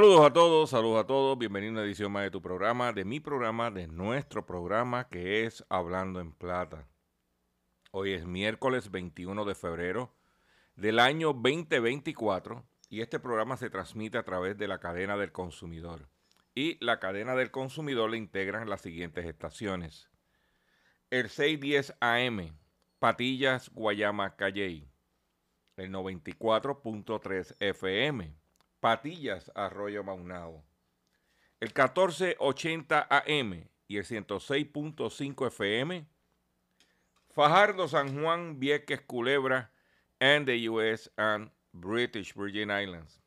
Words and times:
Saludos 0.00 0.24
a 0.24 0.32
todos, 0.32 0.70
saludos 0.70 1.04
a 1.04 1.06
todos. 1.06 1.36
Bienvenido 1.36 1.72
a 1.72 1.74
una 1.74 1.82
edición 1.82 2.10
más 2.10 2.22
de 2.22 2.30
tu 2.30 2.40
programa, 2.40 2.90
de 2.94 3.04
mi 3.04 3.20
programa, 3.20 3.70
de 3.70 3.86
nuestro 3.86 4.46
programa 4.46 5.10
que 5.10 5.44
es 5.44 5.62
Hablando 5.68 6.20
en 6.20 6.32
Plata. 6.32 6.88
Hoy 7.90 8.14
es 8.14 8.24
miércoles 8.24 8.90
21 8.90 9.44
de 9.44 9.54
febrero 9.54 10.16
del 10.74 11.00
año 11.00 11.34
2024 11.34 12.64
y 12.88 13.02
este 13.02 13.20
programa 13.20 13.58
se 13.58 13.68
transmite 13.68 14.16
a 14.16 14.22
través 14.22 14.56
de 14.56 14.68
la 14.68 14.80
cadena 14.80 15.18
del 15.18 15.32
consumidor. 15.32 16.08
Y 16.54 16.82
la 16.82 16.98
cadena 16.98 17.34
del 17.34 17.50
consumidor 17.50 18.08
le 18.08 18.16
integran 18.16 18.70
las 18.70 18.80
siguientes 18.80 19.26
estaciones. 19.26 20.08
El 21.10 21.28
610 21.28 21.94
AM, 22.00 22.58
Patillas, 23.00 23.68
Guayama, 23.74 24.34
Calley. 24.36 24.88
El 25.76 25.92
94.3 25.92 27.54
FM, 27.60 28.39
Patillas, 28.80 29.52
Arroyo 29.54 30.02
Maunao. 30.02 30.64
El 31.60 31.68
1480 31.68 33.06
AM 33.10 33.68
y 33.86 33.98
el 33.98 34.04
106.5 34.04 35.46
FM, 35.48 36.06
Fajardo, 37.28 37.86
San 37.86 38.20
Juan, 38.20 38.58
Vieques, 38.58 39.02
Culebra, 39.02 39.70
and 40.18 40.46
the 40.46 40.68
US 40.70 41.10
and 41.16 41.50
British 41.72 42.34
Virgin 42.34 42.70
Islands. 42.70 43.20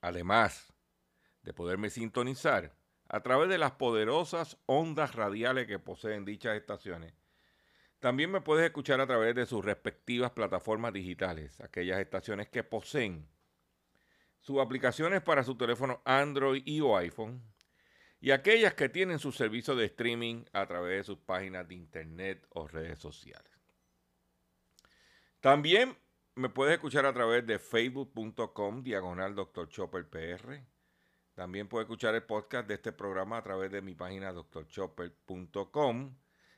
Además 0.00 0.72
de 1.42 1.52
poderme 1.52 1.90
sintonizar 1.90 2.74
a 3.08 3.20
través 3.20 3.48
de 3.48 3.58
las 3.58 3.72
poderosas 3.72 4.56
ondas 4.66 5.14
radiales 5.14 5.66
que 5.66 5.78
poseen 5.78 6.24
dichas 6.24 6.56
estaciones, 6.56 7.12
también 7.98 8.30
me 8.30 8.40
puedes 8.40 8.64
escuchar 8.64 9.00
a 9.00 9.06
través 9.06 9.34
de 9.34 9.44
sus 9.44 9.62
respectivas 9.62 10.30
plataformas 10.30 10.94
digitales, 10.94 11.60
aquellas 11.60 12.00
estaciones 12.00 12.48
que 12.48 12.64
poseen 12.64 13.28
sus 14.40 14.60
aplicaciones 14.60 15.22
para 15.22 15.44
su 15.44 15.56
teléfono 15.56 16.00
Android 16.04 16.62
y 16.64 16.80
o 16.80 16.96
iPhone, 16.96 17.42
y 18.20 18.32
aquellas 18.32 18.74
que 18.74 18.88
tienen 18.88 19.18
su 19.18 19.32
servicio 19.32 19.74
de 19.74 19.86
streaming 19.86 20.44
a 20.52 20.66
través 20.66 20.98
de 20.98 21.04
sus 21.04 21.18
páginas 21.18 21.66
de 21.68 21.74
internet 21.74 22.46
o 22.50 22.68
redes 22.68 22.98
sociales. 22.98 23.50
También 25.40 25.96
me 26.34 26.50
puedes 26.50 26.74
escuchar 26.74 27.06
a 27.06 27.12
través 27.12 27.46
de 27.46 27.58
facebook.com 27.58 28.82
diagonal 28.82 29.34
Dr. 29.34 29.68
Chopper 29.68 30.08
PR. 30.08 30.62
También 31.34 31.68
puedes 31.68 31.86
escuchar 31.86 32.14
el 32.14 32.24
podcast 32.24 32.68
de 32.68 32.74
este 32.74 32.92
programa 32.92 33.38
a 33.38 33.42
través 33.42 33.70
de 33.70 33.80
mi 33.80 33.94
página 33.94 34.32
drchopper.com 34.32 36.14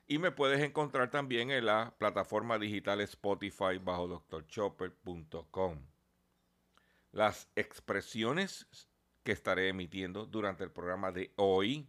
y 0.06 0.18
me 0.18 0.32
puedes 0.32 0.60
encontrar 0.60 1.10
también 1.10 1.50
en 1.52 1.66
la 1.66 1.94
plataforma 1.98 2.58
digital 2.58 3.00
Spotify 3.02 3.78
bajo 3.80 4.24
drchopper.com. 4.28 5.91
Las 7.12 7.48
expresiones 7.56 8.66
que 9.22 9.32
estaré 9.32 9.68
emitiendo 9.68 10.24
durante 10.24 10.64
el 10.64 10.70
programa 10.70 11.12
de 11.12 11.34
hoy, 11.36 11.86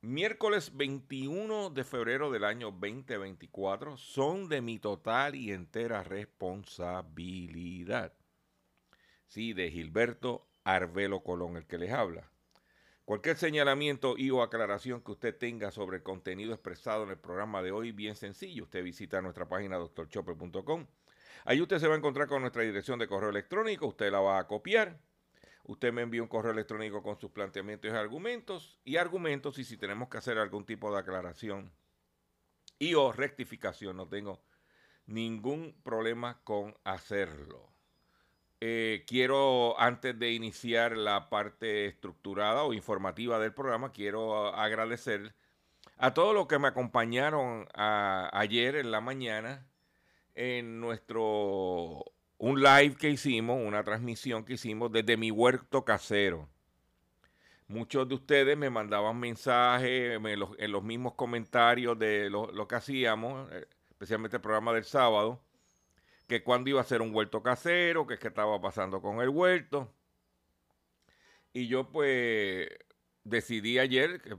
miércoles 0.00 0.76
21 0.76 1.70
de 1.70 1.84
febrero 1.84 2.32
del 2.32 2.42
año 2.42 2.72
2024, 2.72 3.96
son 3.96 4.48
de 4.48 4.60
mi 4.60 4.80
total 4.80 5.36
y 5.36 5.52
entera 5.52 6.02
responsabilidad. 6.02 8.12
Sí, 9.28 9.52
de 9.52 9.70
Gilberto 9.70 10.48
Arbelo 10.64 11.22
Colón, 11.22 11.56
el 11.56 11.68
que 11.68 11.78
les 11.78 11.92
habla. 11.92 12.28
Cualquier 13.04 13.36
señalamiento 13.36 14.18
y 14.18 14.30
o 14.30 14.42
aclaración 14.42 15.00
que 15.00 15.12
usted 15.12 15.38
tenga 15.38 15.70
sobre 15.70 15.98
el 15.98 16.02
contenido 16.02 16.52
expresado 16.52 17.04
en 17.04 17.10
el 17.10 17.18
programa 17.18 17.62
de 17.62 17.70
hoy, 17.70 17.92
bien 17.92 18.16
sencillo. 18.16 18.64
Usted 18.64 18.82
visita 18.82 19.22
nuestra 19.22 19.48
página 19.48 19.76
doctorchopper.com. 19.76 20.88
Ahí 21.44 21.60
usted 21.60 21.78
se 21.78 21.88
va 21.88 21.94
a 21.94 21.98
encontrar 21.98 22.28
con 22.28 22.40
nuestra 22.42 22.62
dirección 22.62 22.98
de 22.98 23.08
correo 23.08 23.30
electrónico. 23.30 23.86
Usted 23.86 24.10
la 24.10 24.20
va 24.20 24.38
a 24.38 24.46
copiar. 24.46 24.98
Usted 25.64 25.92
me 25.92 26.02
envía 26.02 26.22
un 26.22 26.28
correo 26.28 26.52
electrónico 26.52 27.02
con 27.02 27.18
sus 27.18 27.30
planteamientos 27.30 27.90
y 27.90 27.94
argumentos. 27.94 28.80
Y 28.84 28.96
argumentos 28.96 29.58
y 29.58 29.64
si 29.64 29.76
tenemos 29.76 30.08
que 30.08 30.18
hacer 30.18 30.38
algún 30.38 30.64
tipo 30.64 30.92
de 30.92 30.98
aclaración 30.98 31.72
y 32.78 32.94
o 32.94 33.12
rectificación. 33.12 33.96
No 33.96 34.08
tengo 34.08 34.42
ningún 35.06 35.74
problema 35.82 36.40
con 36.44 36.76
hacerlo. 36.84 37.68
Eh, 38.60 39.04
quiero, 39.06 39.78
antes 39.80 40.18
de 40.18 40.32
iniciar 40.32 40.96
la 40.96 41.28
parte 41.28 41.86
estructurada 41.86 42.64
o 42.64 42.72
informativa 42.72 43.38
del 43.38 43.54
programa, 43.54 43.92
quiero 43.92 44.54
agradecer 44.54 45.34
a 45.96 46.12
todos 46.12 46.34
los 46.34 46.46
que 46.46 46.58
me 46.58 46.68
acompañaron 46.68 47.68
ayer 47.74 48.76
en 48.76 48.90
la 48.90 49.00
mañana 49.00 49.67
en 50.38 50.80
nuestro, 50.80 52.04
un 52.38 52.62
live 52.62 52.94
que 52.94 53.10
hicimos, 53.10 53.60
una 53.60 53.82
transmisión 53.82 54.44
que 54.44 54.52
hicimos 54.52 54.92
desde 54.92 55.16
mi 55.16 55.32
huerto 55.32 55.84
casero. 55.84 56.48
Muchos 57.66 58.08
de 58.08 58.14
ustedes 58.14 58.56
me 58.56 58.70
mandaban 58.70 59.18
mensajes 59.18 60.16
en 60.16 60.72
los 60.72 60.82
mismos 60.84 61.14
comentarios 61.14 61.98
de 61.98 62.30
lo, 62.30 62.52
lo 62.52 62.68
que 62.68 62.76
hacíamos, 62.76 63.50
eh, 63.50 63.66
especialmente 63.90 64.36
el 64.36 64.40
programa 64.40 64.72
del 64.72 64.84
sábado, 64.84 65.40
que 66.28 66.44
cuando 66.44 66.70
iba 66.70 66.80
a 66.80 66.84
ser 66.84 67.02
un 67.02 67.12
huerto 67.12 67.42
casero, 67.42 68.06
que 68.06 68.16
qué 68.16 68.28
estaba 68.28 68.60
pasando 68.60 69.02
con 69.02 69.20
el 69.20 69.30
huerto. 69.30 69.92
Y 71.52 71.66
yo 71.66 71.90
pues 71.90 72.68
decidí 73.24 73.80
ayer, 73.80 74.22
que 74.22 74.38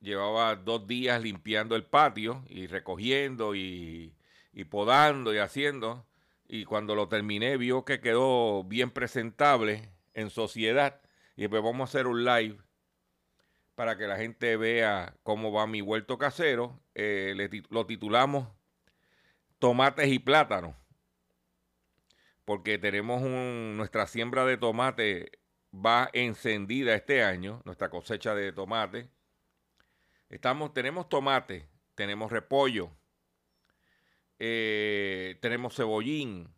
llevaba 0.00 0.56
dos 0.56 0.88
días 0.88 1.22
limpiando 1.22 1.76
el 1.76 1.84
patio 1.84 2.44
y 2.48 2.66
recogiendo 2.66 3.54
y, 3.54 4.12
y 4.52 4.64
podando 4.64 5.34
y 5.34 5.38
haciendo. 5.38 6.06
Y 6.46 6.64
cuando 6.64 6.94
lo 6.94 7.08
terminé 7.08 7.56
vio 7.56 7.84
que 7.84 8.00
quedó 8.00 8.64
bien 8.64 8.90
presentable 8.90 9.88
en 10.14 10.30
sociedad. 10.30 11.00
Y 11.36 11.48
pues 11.48 11.62
vamos 11.62 11.80
a 11.80 11.90
hacer 11.90 12.06
un 12.06 12.24
live 12.24 12.58
para 13.74 13.96
que 13.96 14.06
la 14.06 14.16
gente 14.16 14.56
vea 14.56 15.14
cómo 15.22 15.52
va 15.52 15.66
mi 15.66 15.80
huerto 15.80 16.18
casero. 16.18 16.80
Eh, 16.94 17.34
le 17.36 17.62
lo 17.70 17.86
titulamos 17.86 18.48
Tomates 19.58 20.08
y 20.08 20.18
Plátanos 20.18 20.74
porque 22.50 22.78
tenemos 22.78 23.22
nuestra 23.22 24.08
siembra 24.08 24.44
de 24.44 24.56
tomate 24.56 25.38
va 25.72 26.10
encendida 26.12 26.96
este 26.96 27.22
año, 27.22 27.62
nuestra 27.64 27.90
cosecha 27.90 28.34
de 28.34 28.52
tomate. 28.52 29.08
Estamos, 30.28 30.74
tenemos 30.74 31.08
tomate, 31.08 31.68
tenemos 31.94 32.32
repollo, 32.32 32.90
eh, 34.40 35.38
tenemos 35.42 35.76
cebollín, 35.76 36.48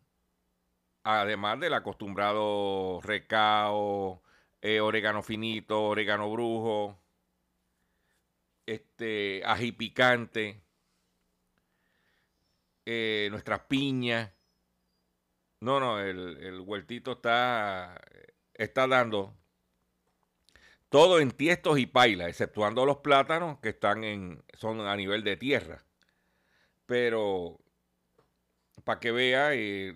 además 1.03 1.59
del 1.59 1.73
acostumbrado 1.73 3.01
recao, 3.03 4.23
eh, 4.61 4.79
orégano 4.79 5.21
finito, 5.21 5.83
orégano 5.83 6.31
brujo, 6.31 6.97
este, 8.65 9.43
ají 9.45 9.73
picante, 9.73 10.61
eh, 12.85 13.27
nuestras 13.31 13.59
piñas. 13.61 14.31
No, 15.59 15.79
no, 15.79 15.99
el, 15.99 16.37
el 16.37 16.61
huertito 16.61 17.13
está, 17.13 18.01
está 18.53 18.87
dando 18.87 19.33
todo 20.87 21.19
en 21.19 21.31
tiestos 21.31 21.79
y 21.79 21.85
pailas, 21.85 22.29
exceptuando 22.29 22.85
los 22.85 22.97
plátanos 22.97 23.59
que 23.59 23.69
están 23.69 24.03
en, 24.03 24.43
son 24.53 24.79
a 24.81 24.95
nivel 24.95 25.23
de 25.23 25.35
tierra. 25.35 25.83
Pero 26.85 27.62
para 28.83 28.99
que 28.99 29.11
vea 29.11 29.53
eh, 29.53 29.93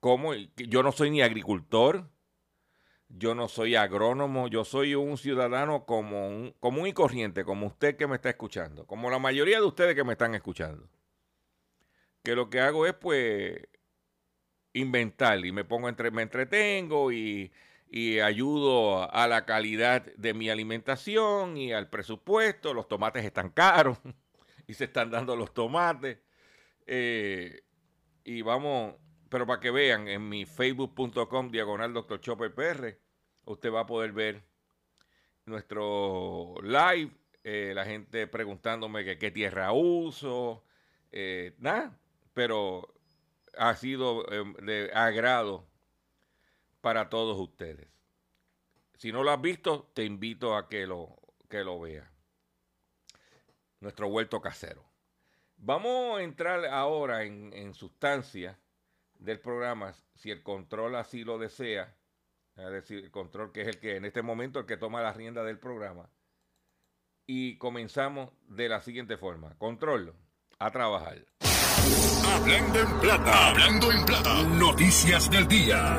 cómo 0.00 0.34
yo 0.34 0.82
no 0.82 0.92
soy 0.92 1.10
ni 1.10 1.22
agricultor, 1.22 2.10
yo 3.08 3.34
no 3.34 3.48
soy 3.48 3.76
agrónomo, 3.76 4.48
yo 4.48 4.64
soy 4.64 4.94
un 4.94 5.16
ciudadano 5.18 5.86
como 5.86 6.52
común 6.60 6.86
y 6.88 6.92
corriente, 6.92 7.44
como 7.44 7.66
usted 7.66 7.96
que 7.96 8.06
me 8.06 8.16
está 8.16 8.30
escuchando, 8.30 8.86
como 8.86 9.10
la 9.10 9.18
mayoría 9.18 9.58
de 9.60 9.66
ustedes 9.66 9.94
que 9.94 10.04
me 10.04 10.12
están 10.12 10.34
escuchando. 10.34 10.88
Que 12.22 12.34
lo 12.34 12.50
que 12.50 12.60
hago 12.60 12.86
es 12.86 12.94
pues 12.94 13.68
inventar 14.72 15.44
y 15.44 15.52
me 15.52 15.64
pongo 15.64 15.88
entre, 15.88 16.10
me 16.10 16.22
entretengo 16.22 17.12
y, 17.12 17.52
y 17.88 18.18
ayudo 18.18 19.12
a 19.14 19.28
la 19.28 19.46
calidad 19.46 20.02
de 20.16 20.34
mi 20.34 20.50
alimentación 20.50 21.56
y 21.56 21.72
al 21.72 21.88
presupuesto. 21.88 22.74
Los 22.74 22.88
tomates 22.88 23.24
están 23.24 23.50
caros 23.50 23.98
y 24.66 24.74
se 24.74 24.84
están 24.84 25.10
dando 25.10 25.36
los 25.36 25.54
tomates. 25.54 26.18
Eh, 26.86 27.62
y 28.24 28.42
vamos, 28.42 28.94
pero 29.28 29.46
para 29.46 29.60
que 29.60 29.70
vean, 29.70 30.08
en 30.08 30.28
mi 30.28 30.46
facebook.com 30.46 31.50
diagonal 31.50 31.92
Dr. 31.92 32.20
Chopper 32.20 32.54
PR, 32.54 32.98
usted 33.44 33.72
va 33.72 33.80
a 33.80 33.86
poder 33.86 34.12
ver 34.12 34.42
nuestro 35.44 36.54
live, 36.62 37.12
eh, 37.44 37.72
la 37.74 37.84
gente 37.84 38.26
preguntándome 38.26 39.04
que 39.04 39.18
qué 39.18 39.30
tierra 39.30 39.72
uso, 39.72 40.64
eh, 41.12 41.54
nada, 41.58 41.98
pero 42.32 42.94
ha 43.58 43.76
sido 43.76 44.30
em, 44.32 44.54
de 44.54 44.90
agrado 44.94 45.66
para 46.80 47.10
todos 47.10 47.38
ustedes. 47.38 47.88
Si 48.96 49.12
no 49.12 49.22
lo 49.22 49.30
has 49.30 49.40
visto, 49.40 49.90
te 49.94 50.04
invito 50.04 50.56
a 50.56 50.68
que 50.68 50.86
lo, 50.86 51.16
que 51.50 51.62
lo 51.62 51.78
veas. 51.78 52.08
Nuestro 53.80 54.06
huerto 54.06 54.40
casero. 54.40 54.93
Vamos 55.56 56.18
a 56.18 56.22
entrar 56.22 56.64
ahora 56.66 57.24
en, 57.24 57.74
sustancia 57.74 58.58
del 59.18 59.40
programa, 59.40 59.94
si 60.14 60.30
el 60.30 60.42
control 60.42 60.96
así 60.96 61.24
lo 61.24 61.38
desea, 61.38 61.96
es 62.56 62.70
decir, 62.70 63.04
el 63.04 63.10
control 63.10 63.52
que 63.52 63.62
es 63.62 63.68
el 63.68 63.78
que 63.78 63.96
en 63.96 64.04
este 64.04 64.22
momento 64.22 64.60
el 64.60 64.66
que 64.66 64.76
toma 64.76 65.02
la 65.02 65.12
rienda 65.12 65.42
del 65.42 65.58
programa. 65.58 66.10
Y 67.26 67.56
comenzamos 67.56 68.30
de 68.48 68.68
la 68.68 68.82
siguiente 68.82 69.16
forma. 69.16 69.56
Control, 69.56 70.14
a 70.58 70.70
trabajar. 70.70 71.24
Hablando 72.26 72.80
en 72.80 73.00
plata, 73.00 73.48
hablando 73.48 73.92
en 73.92 74.04
plata, 74.04 74.42
noticias 74.42 75.30
del 75.30 75.48
día. 75.48 75.96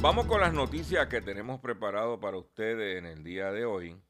Vamos 0.00 0.24
con 0.24 0.40
las 0.40 0.54
noticias 0.54 1.08
que 1.08 1.20
tenemos 1.20 1.60
preparado 1.60 2.18
para 2.18 2.38
ustedes 2.38 2.98
en 2.98 3.04
el 3.04 3.22
día 3.22 3.52
de 3.52 3.66
hoy. 3.66 4.00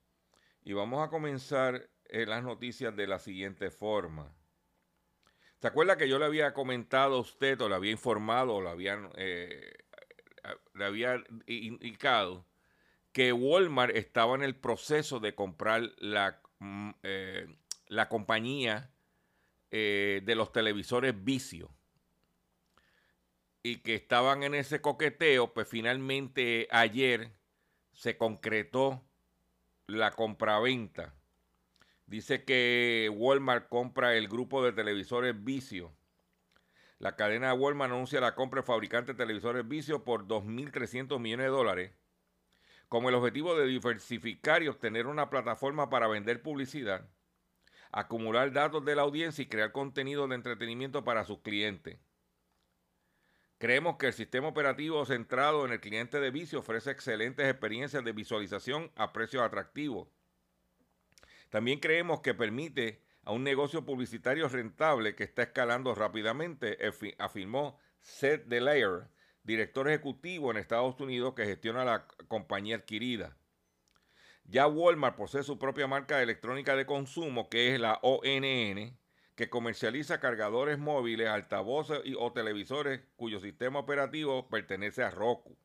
Y 0.62 0.72
vamos 0.72 1.04
a 1.04 1.10
comenzar 1.10 1.90
eh, 2.12 2.26
las 2.26 2.42
noticias 2.42 2.96
de 2.96 3.06
la 3.06 3.20
siguiente 3.20 3.70
forma. 3.70 4.34
¿Se 5.60 5.68
acuerda 5.68 5.96
que 5.96 6.08
yo 6.08 6.18
le 6.18 6.24
había 6.24 6.52
comentado 6.54 7.14
a 7.14 7.20
usted 7.20 7.60
o 7.60 7.68
le 7.68 7.76
había 7.76 7.92
informado 7.92 8.54
o 8.54 8.62
le, 8.62 8.68
habían, 8.68 9.10
eh, 9.16 9.78
había 10.74 11.22
indicado 11.46 12.46
que 13.12 13.32
Walmart 13.32 13.94
estaba 13.94 14.34
en 14.34 14.42
el 14.42 14.56
proceso 14.56 15.20
de 15.20 15.36
comprar 15.36 15.82
la, 15.98 16.40
mm, 16.58 16.90
eh, 17.04 17.46
la 17.86 18.08
compañía 18.08 18.90
de 19.70 20.34
los 20.34 20.50
televisores 20.50 21.14
Vicio? 21.22 21.70
Y 23.62 23.82
que 23.82 23.94
estaban 23.94 24.42
en 24.42 24.56
ese 24.56 24.80
coqueteo, 24.80 25.54
pues 25.54 25.68
finalmente 25.68 26.66
ayer 26.72 27.30
se 27.92 28.16
concretó 28.16 29.04
la 29.86 30.10
compraventa 30.10 31.14
Dice 32.10 32.42
que 32.42 33.08
Walmart 33.14 33.68
compra 33.68 34.16
el 34.16 34.26
grupo 34.26 34.64
de 34.64 34.72
televisores 34.72 35.44
Vicio. 35.44 35.92
La 36.98 37.14
cadena 37.14 37.52
de 37.52 37.52
Walmart 37.52 37.92
anuncia 37.92 38.20
la 38.20 38.34
compra 38.34 38.62
de 38.62 38.66
fabricante 38.66 39.12
de 39.12 39.18
televisores 39.18 39.68
Vicio 39.68 40.02
por 40.02 40.26
2.300 40.26 41.20
millones 41.20 41.46
de 41.46 41.50
dólares, 41.52 41.92
como 42.88 43.10
el 43.10 43.14
objetivo 43.14 43.54
de 43.54 43.64
diversificar 43.68 44.64
y 44.64 44.66
obtener 44.66 45.06
una 45.06 45.30
plataforma 45.30 45.88
para 45.88 46.08
vender 46.08 46.42
publicidad, 46.42 47.08
acumular 47.92 48.50
datos 48.50 48.84
de 48.84 48.96
la 48.96 49.02
audiencia 49.02 49.42
y 49.42 49.46
crear 49.46 49.70
contenido 49.70 50.26
de 50.26 50.34
entretenimiento 50.34 51.04
para 51.04 51.24
sus 51.24 51.38
clientes. 51.42 52.00
Creemos 53.58 53.98
que 53.98 54.08
el 54.08 54.14
sistema 54.14 54.48
operativo 54.48 55.06
centrado 55.06 55.64
en 55.64 55.70
el 55.70 55.80
cliente 55.80 56.18
de 56.18 56.32
Vicio 56.32 56.58
ofrece 56.58 56.90
excelentes 56.90 57.48
experiencias 57.48 58.04
de 58.04 58.10
visualización 58.10 58.90
a 58.96 59.12
precios 59.12 59.44
atractivos 59.44 60.08
también 61.50 61.80
creemos 61.80 62.20
que 62.20 62.34
permite 62.34 63.02
a 63.24 63.32
un 63.32 63.44
negocio 63.44 63.84
publicitario 63.84 64.48
rentable 64.48 65.14
que 65.14 65.24
está 65.24 65.42
escalando 65.42 65.94
rápidamente, 65.94 66.78
afirmó 67.18 67.78
Seth 68.00 68.46
DeLayer, 68.46 69.08
director 69.42 69.88
ejecutivo 69.88 70.50
en 70.50 70.56
Estados 70.56 70.98
Unidos 71.00 71.34
que 71.34 71.44
gestiona 71.44 71.84
la 71.84 72.06
compañía 72.28 72.76
adquirida. 72.76 73.36
Ya 74.44 74.66
Walmart 74.66 75.16
posee 75.16 75.42
su 75.42 75.58
propia 75.58 75.86
marca 75.86 76.16
de 76.16 76.22
electrónica 76.22 76.74
de 76.74 76.86
consumo, 76.86 77.48
que 77.48 77.74
es 77.74 77.80
la 77.80 78.00
ONN, 78.02 78.96
que 79.34 79.50
comercializa 79.50 80.20
cargadores 80.20 80.78
móviles, 80.78 81.28
altavoces 81.28 82.00
y, 82.04 82.14
o 82.18 82.32
televisores 82.32 83.00
cuyo 83.16 83.38
sistema 83.38 83.78
operativo 83.78 84.48
pertenece 84.48 85.02
a 85.02 85.10
Roku. 85.10 85.56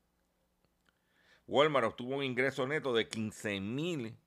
Walmart 1.48 1.88
obtuvo 1.88 2.18
un 2.18 2.24
ingreso 2.24 2.68
neto 2.68 2.94
de 2.94 3.08
15 3.08 3.60
mil 3.60 4.18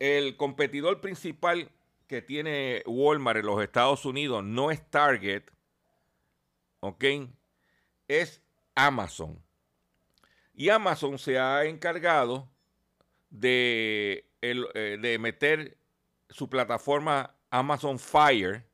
El 0.00 0.36
competidor 0.36 1.00
principal 1.00 1.70
que 2.10 2.22
tiene 2.22 2.82
Walmart 2.86 3.38
en 3.38 3.46
los 3.46 3.62
Estados 3.62 4.04
Unidos 4.04 4.42
no 4.42 4.72
es 4.72 4.84
Target, 4.90 5.44
¿ok? 6.80 7.04
Es 8.08 8.42
Amazon. 8.74 9.40
Y 10.52 10.70
Amazon 10.70 11.20
se 11.20 11.38
ha 11.38 11.64
encargado 11.66 12.50
de, 13.30 14.26
eh, 14.42 14.98
de 15.00 15.18
meter 15.20 15.78
su 16.30 16.50
plataforma 16.50 17.32
Amazon 17.48 17.96
Fire 18.00 18.66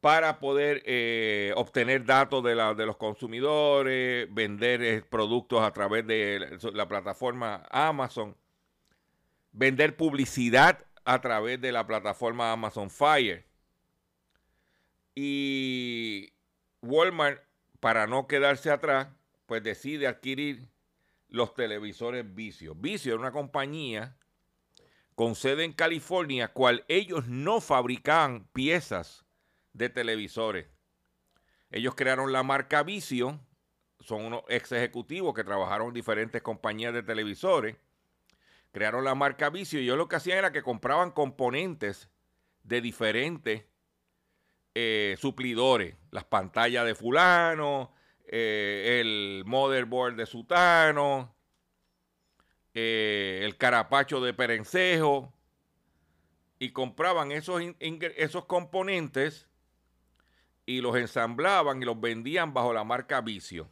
para 0.00 0.40
poder 0.40 0.82
eh, 0.86 1.52
obtener 1.56 2.06
datos 2.06 2.42
de, 2.42 2.54
la, 2.54 2.72
de, 2.72 2.86
los 2.86 2.96
consumidores, 2.96 4.32
vender 4.32 4.82
eh, 4.82 5.02
productos 5.02 5.60
a 5.60 5.74
través 5.74 6.06
de 6.06 6.58
la 6.72 6.88
plataforma 6.88 7.66
Amazon, 7.70 8.34
vender 9.52 9.94
publicidad 9.94 10.86
a 11.04 11.20
través 11.20 11.60
de 11.60 11.72
la 11.72 11.86
plataforma 11.86 12.52
Amazon 12.52 12.90
Fire. 12.90 13.44
Y 15.14 16.32
Walmart, 16.82 17.42
para 17.80 18.06
no 18.06 18.26
quedarse 18.26 18.70
atrás, 18.70 19.08
pues 19.46 19.62
decide 19.62 20.06
adquirir 20.06 20.68
los 21.28 21.54
televisores 21.54 22.34
Vicio. 22.34 22.74
Vicio 22.74 23.14
es 23.14 23.18
una 23.18 23.32
compañía 23.32 24.16
con 25.14 25.34
sede 25.34 25.64
en 25.64 25.72
California, 25.72 26.48
cual 26.48 26.84
ellos 26.88 27.26
no 27.26 27.60
fabrican 27.60 28.46
piezas 28.52 29.24
de 29.72 29.88
televisores. 29.88 30.66
Ellos 31.70 31.94
crearon 31.94 32.32
la 32.32 32.42
marca 32.42 32.82
Vicio, 32.82 33.40
son 34.00 34.24
unos 34.24 34.42
ex 34.48 34.72
ejecutivos 34.72 35.34
que 35.34 35.44
trabajaron 35.44 35.88
en 35.88 35.94
diferentes 35.94 36.42
compañías 36.42 36.94
de 36.94 37.02
televisores 37.02 37.76
crearon 38.72 39.04
la 39.04 39.14
marca 39.14 39.50
Vicio 39.50 39.80
y 39.80 39.84
ellos 39.84 39.98
lo 39.98 40.08
que 40.08 40.16
hacían 40.16 40.38
era 40.38 40.52
que 40.52 40.62
compraban 40.62 41.10
componentes 41.10 42.08
de 42.62 42.80
diferentes 42.80 43.64
eh, 44.74 45.16
suplidores, 45.18 45.96
las 46.10 46.24
pantallas 46.24 46.84
de 46.84 46.94
fulano, 46.94 47.92
eh, 48.26 49.00
el 49.00 49.44
motherboard 49.44 50.14
de 50.14 50.26
sutano, 50.26 51.34
eh, 52.74 53.40
el 53.42 53.56
carapacho 53.56 54.20
de 54.20 54.32
perencejo, 54.32 55.34
y 56.60 56.70
compraban 56.70 57.32
esos, 57.32 57.62
esos 57.80 58.44
componentes 58.44 59.48
y 60.66 60.82
los 60.82 60.94
ensamblaban 60.94 61.82
y 61.82 61.86
los 61.86 61.98
vendían 61.98 62.52
bajo 62.52 62.72
la 62.72 62.84
marca 62.84 63.22
Vicio. 63.22 63.68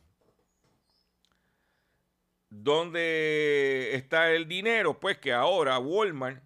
¿Dónde 2.50 3.94
está 3.94 4.30
el 4.32 4.48
dinero? 4.48 4.98
Pues 5.00 5.18
que 5.18 5.32
ahora 5.32 5.78
Walmart 5.78 6.42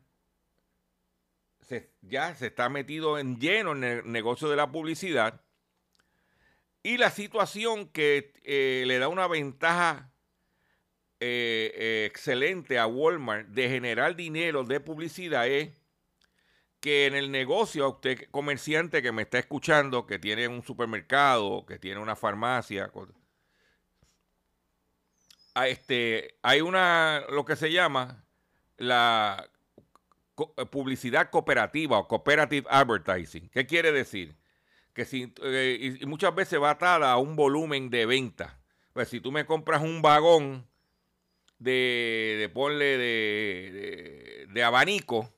ya 2.03 2.35
se 2.35 2.49
está 2.49 2.69
metido 2.69 3.19
en 3.19 3.39
lleno 3.39 3.73
en 3.73 3.85
el 3.85 4.11
negocio 4.11 4.49
de 4.49 4.57
la 4.57 4.71
publicidad 4.71 5.41
y 6.83 6.99
la 6.99 7.11
situación 7.11 7.89
que 7.89 8.33
eh, 8.43 8.85
le 8.87 8.99
da 8.99 9.09
una 9.09 9.29
ventaja 9.29 10.13
eh, 11.21 12.05
excelente 12.11 12.79
a 12.79 12.87
Walmart 12.87 13.49
de 13.49 13.69
generar 13.69 14.17
dinero 14.17 14.65
de 14.65 14.81
publicidad 14.81 15.47
es 15.47 15.71
que 16.81 17.07
en 17.07 17.15
el 17.15 17.31
negocio, 17.31 17.89
usted 17.89 18.29
comerciante 18.33 19.03
que 19.03 19.13
me 19.13 19.23
está 19.23 19.39
escuchando, 19.39 20.05
que 20.05 20.19
tiene 20.19 20.49
un 20.49 20.65
supermercado, 20.65 21.65
que 21.65 21.79
tiene 21.79 22.01
una 22.01 22.17
farmacia, 22.17 22.91
este, 25.55 26.39
hay 26.43 26.61
una, 26.61 27.25
lo 27.31 27.45
que 27.45 27.57
se 27.57 27.71
llama 27.71 28.25
la 28.77 29.49
eh, 30.57 30.67
publicidad 30.67 31.31
cooperativa 31.31 31.99
o 31.99 32.09
cooperative 32.09 32.67
advertising. 32.71 33.49
¿Qué 33.51 33.67
quiere 33.67 33.93
decir? 33.93 34.37
Que 34.95 35.05
si, 35.05 35.33
eh, 35.43 35.99
y 36.01 36.07
muchas 36.07 36.35
veces 36.35 36.61
va 36.61 36.71
atada 36.71 37.13
a 37.13 37.19
un 37.19 37.37
volumen 37.37 37.91
de 37.91 38.07
venta. 38.07 38.59
Pues 38.93 39.09
si 39.09 39.21
tú 39.21 39.33
me 39.33 39.47
compras 39.47 39.83
un 39.83 40.03
vagón 40.03 40.67
de, 41.59 42.51
ponle 42.53 42.99
de, 42.99 44.63
abanico, 44.65 45.33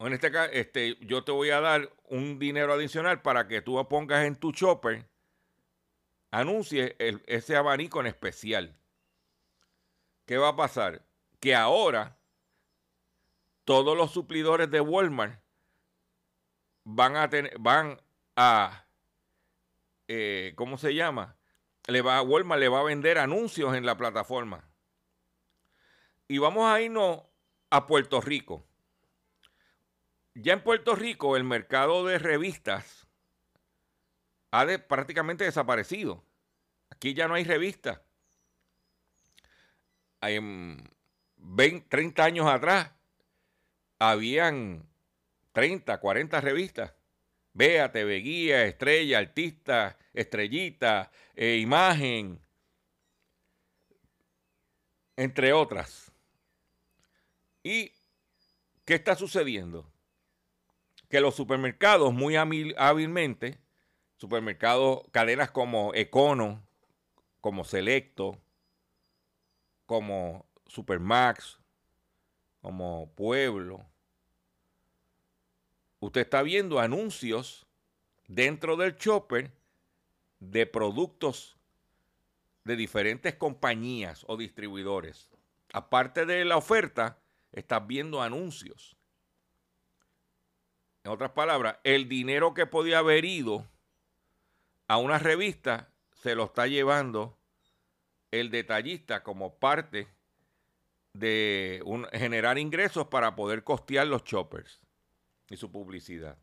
en 0.00 0.12
este 0.12 0.32
caso, 0.32 0.50
este, 0.52 0.96
yo 1.00 1.22
te 1.22 1.32
voy 1.32 1.50
a 1.50 1.60
dar 1.60 1.90
un 2.08 2.38
dinero 2.38 2.72
adicional 2.72 3.22
para 3.22 3.46
que 3.46 3.62
tú 3.62 3.86
pongas 3.88 4.26
en 4.26 4.36
tu 4.36 4.50
shopper, 4.50 5.06
anuncie 6.32 6.96
ese 7.26 7.54
abanico 7.54 8.00
en 8.00 8.08
especial. 8.08 8.74
¿Qué 10.26 10.38
va 10.38 10.48
a 10.48 10.56
pasar? 10.56 11.04
Que 11.38 11.54
ahora 11.54 12.18
todos 13.64 13.96
los 13.96 14.10
suplidores 14.10 14.70
de 14.70 14.80
Walmart 14.80 15.40
van 16.84 17.16
a 17.16 17.28
tener, 17.28 17.56
van 17.60 18.00
a, 18.34 18.86
eh, 20.08 20.54
¿cómo 20.56 20.78
se 20.78 20.94
llama? 20.94 21.36
Le 21.86 22.00
va, 22.00 22.22
Walmart 22.22 22.60
le 22.60 22.68
va 22.68 22.80
a 22.80 22.84
vender 22.84 23.18
anuncios 23.18 23.74
en 23.76 23.84
la 23.84 23.96
plataforma. 23.96 24.68
Y 26.28 26.38
vamos 26.38 26.64
a 26.64 26.80
irnos 26.80 27.22
a 27.68 27.86
Puerto 27.86 28.20
Rico. 28.20 28.64
Ya 30.34 30.54
en 30.54 30.62
Puerto 30.62 30.94
Rico 30.94 31.36
el 31.36 31.44
mercado 31.44 32.06
de 32.06 32.18
revistas 32.18 33.06
ha 34.52 34.66
prácticamente 34.86 35.44
desaparecido. 35.44 36.22
Aquí 36.90 37.14
ya 37.14 37.26
no 37.26 37.34
hay 37.34 37.42
revistas. 37.42 38.00
Hay, 40.20 40.38
20, 41.36 41.88
30 41.88 42.24
años 42.24 42.46
atrás 42.46 42.92
habían 43.98 44.86
30, 45.52 45.98
40 45.98 46.40
revistas. 46.40 46.92
Vea, 47.54 47.90
TV 47.90 48.16
Guía, 48.18 48.64
Estrella, 48.64 49.18
Artista, 49.18 49.98
Estrellita, 50.12 51.10
eh, 51.34 51.56
Imagen, 51.56 52.40
entre 55.16 55.52
otras. 55.52 56.12
¿Y 57.62 57.92
qué 58.84 58.94
está 58.94 59.14
sucediendo? 59.16 59.90
Que 61.08 61.20
los 61.20 61.34
supermercados 61.34 62.12
muy 62.12 62.36
hábilmente, 62.36 63.58
supermercados, 64.22 65.00
cadenas 65.10 65.50
como 65.50 65.92
Econo, 65.96 66.64
como 67.40 67.64
Selecto, 67.64 68.40
como 69.84 70.46
Supermax, 70.68 71.58
como 72.60 73.12
Pueblo, 73.16 73.84
usted 75.98 76.20
está 76.20 76.42
viendo 76.42 76.78
anuncios 76.78 77.66
dentro 78.28 78.76
del 78.76 78.94
chopper 78.94 79.50
de 80.38 80.66
productos 80.66 81.56
de 82.62 82.76
diferentes 82.76 83.34
compañías 83.34 84.24
o 84.28 84.36
distribuidores. 84.36 85.28
Aparte 85.72 86.26
de 86.26 86.44
la 86.44 86.56
oferta, 86.58 87.18
estás 87.50 87.84
viendo 87.88 88.22
anuncios. 88.22 88.96
En 91.02 91.10
otras 91.10 91.32
palabras, 91.32 91.78
el 91.82 92.08
dinero 92.08 92.54
que 92.54 92.66
podía 92.66 92.98
haber 92.98 93.24
ido 93.24 93.66
a 94.92 94.98
una 94.98 95.18
revista 95.18 95.90
se 96.12 96.34
lo 96.34 96.44
está 96.44 96.66
llevando 96.66 97.38
el 98.30 98.50
detallista 98.50 99.22
como 99.22 99.58
parte 99.58 100.06
de 101.14 101.82
generar 102.12 102.58
ingresos 102.58 103.06
para 103.06 103.34
poder 103.34 103.64
costear 103.64 104.06
los 104.06 104.22
choppers 104.22 104.82
y 105.48 105.56
su 105.56 105.72
publicidad. 105.72 106.36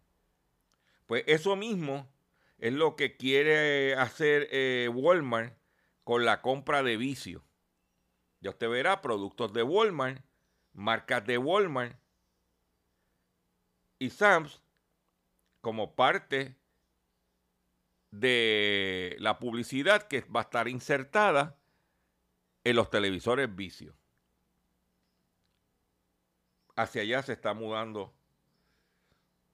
Pues 1.06 1.26
eso 1.28 1.56
mismo 1.56 2.12
es 2.58 2.74
lo 2.74 2.96
que 2.96 3.18
quiere 3.18 3.94
hacer 3.94 4.48
eh, 4.50 4.90
Walmart 4.92 5.56
con 6.04 6.26
la 6.26 6.42
compra 6.42 6.82
de 6.82 6.98
vicio. 6.98 7.44
Ya 8.40 8.50
usted 8.50 8.68
verá 8.68 9.04
productos 9.04 9.54
de 9.54 9.62
Walmart, 9.62 10.26
marcas 10.74 11.24
de 11.24 11.38
Walmart 11.38 12.00
y 14.00 14.10
Sams 14.10 14.60
como 15.62 15.94
parte 15.94 16.59
de 18.12 19.16
la 19.20 19.40
publicidad 19.40 20.04
que 20.08 20.22
va 20.22 20.42
a 20.42 20.44
estar 20.44 20.68
insertada 20.68 21.58
en 22.64 22.76
los 22.76 22.90
televisores 22.90 23.56
vicio. 23.56 23.96
Hacia 26.76 27.02
allá 27.02 27.22
se 27.24 27.34
está 27.34 27.54
mudando 27.54 28.14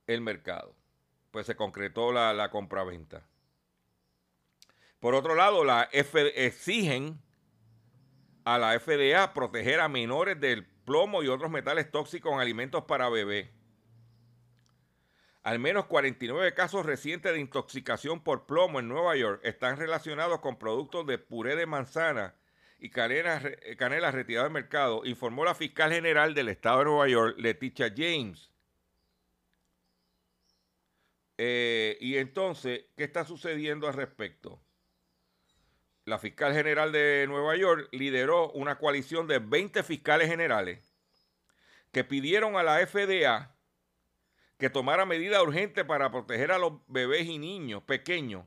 el 0.07 0.21
mercado. 0.21 0.75
Pues 1.31 1.47
se 1.47 1.55
concretó 1.55 2.11
la, 2.11 2.33
la 2.33 2.49
compraventa. 2.49 3.27
Por 4.99 5.15
otro 5.15 5.35
lado, 5.35 5.63
la 5.63 5.83
exigen 5.91 7.21
a 8.45 8.57
la 8.57 8.79
FDA 8.79 9.33
proteger 9.33 9.79
a 9.79 9.89
menores 9.89 10.39
del 10.39 10.65
plomo 10.65 11.23
y 11.23 11.27
otros 11.27 11.51
metales 11.51 11.91
tóxicos 11.91 12.31
en 12.33 12.39
alimentos 12.39 12.83
para 12.85 13.09
bebé. 13.09 13.54
Al 15.45 15.59
menos 15.59 15.85
49 15.85 16.55
casos 16.55 16.87
recientes 16.87 17.31
de 17.31 17.39
intoxicación 17.39 18.23
por 18.23 18.47
plomo 18.47 18.79
en 18.79 18.87
Nueva 18.87 19.15
York 19.15 19.41
están 19.43 19.77
relacionados 19.77 20.39
con 20.39 20.57
productos 20.57 21.05
de 21.05 21.19
puré 21.19 21.55
de 21.55 21.67
manzana 21.67 22.33
y 22.79 22.89
canela, 22.89 23.39
canela 23.77 24.09
retirada 24.09 24.45
del 24.45 24.53
mercado, 24.53 25.05
informó 25.05 25.45
la 25.45 25.53
fiscal 25.53 25.91
general 25.91 26.33
del 26.33 26.49
estado 26.49 26.79
de 26.79 26.85
Nueva 26.85 27.07
York, 27.07 27.35
Leticia 27.37 27.93
James. 27.95 28.49
Eh, 31.37 31.95
y 32.01 32.17
entonces, 32.17 32.85
¿qué 32.97 33.03
está 33.03 33.23
sucediendo 33.23 33.87
al 33.87 33.93
respecto? 33.93 34.59
La 36.05 36.17
fiscal 36.17 36.55
general 36.55 36.91
de 36.91 37.25
Nueva 37.27 37.55
York 37.55 37.87
lideró 37.91 38.49
una 38.53 38.79
coalición 38.79 39.27
de 39.27 39.37
20 39.37 39.83
fiscales 39.83 40.27
generales 40.27 40.91
que 41.91 42.03
pidieron 42.03 42.55
a 42.55 42.63
la 42.63 42.83
FDA 42.87 43.54
que 44.57 44.69
tomara 44.69 45.05
medidas 45.05 45.41
urgentes 45.41 45.83
para 45.85 46.11
proteger 46.11 46.51
a 46.51 46.57
los 46.57 46.73
bebés 46.87 47.27
y 47.27 47.37
niños 47.37 47.83
pequeños 47.83 48.45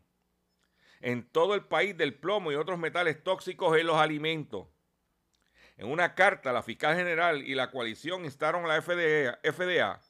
en 1.01 1.29
todo 1.29 1.55
el 1.55 1.65
país 1.65 1.97
del 1.97 2.15
plomo 2.15 2.51
y 2.51 2.57
otros 2.57 2.79
metales 2.79 3.23
tóxicos 3.23 3.77
en 3.79 3.87
los 3.87 3.97
alimentos. 3.97 4.67
En 5.77 5.91
una 5.91 6.15
carta, 6.15 6.53
la 6.53 6.63
fiscal 6.63 6.97
general 6.97 7.43
y 7.47 7.55
la 7.55 7.71
coalición 7.71 8.25
instaron 8.25 8.65
a 8.65 8.69
la 8.69 8.83
FDA, 8.83 9.39
FDA 9.45 10.01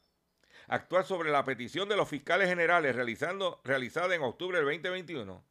actuar 0.69 1.05
sobre 1.05 1.31
la 1.31 1.45
petición 1.45 1.89
de 1.89 1.97
los 1.97 2.09
fiscales 2.09 2.49
generales 2.49 2.95
realizada 2.95 4.15
en 4.15 4.23
octubre 4.23 4.59
del 4.59 4.67
2021 4.67 5.45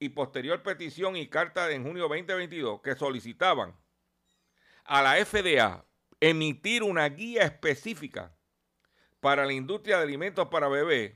y 0.00 0.08
posterior 0.10 0.62
petición 0.62 1.16
y 1.16 1.28
carta 1.28 1.70
en 1.70 1.84
junio 1.84 2.04
2022 2.04 2.80
que 2.82 2.94
solicitaban 2.94 3.74
a 4.84 5.02
la 5.02 5.24
FDA 5.24 5.84
emitir 6.20 6.82
una 6.82 7.08
guía 7.08 7.42
específica 7.42 8.37
para 9.20 9.46
la 9.46 9.52
industria 9.52 9.98
de 9.98 10.04
alimentos 10.04 10.48
para 10.48 10.68
bebés 10.68 11.14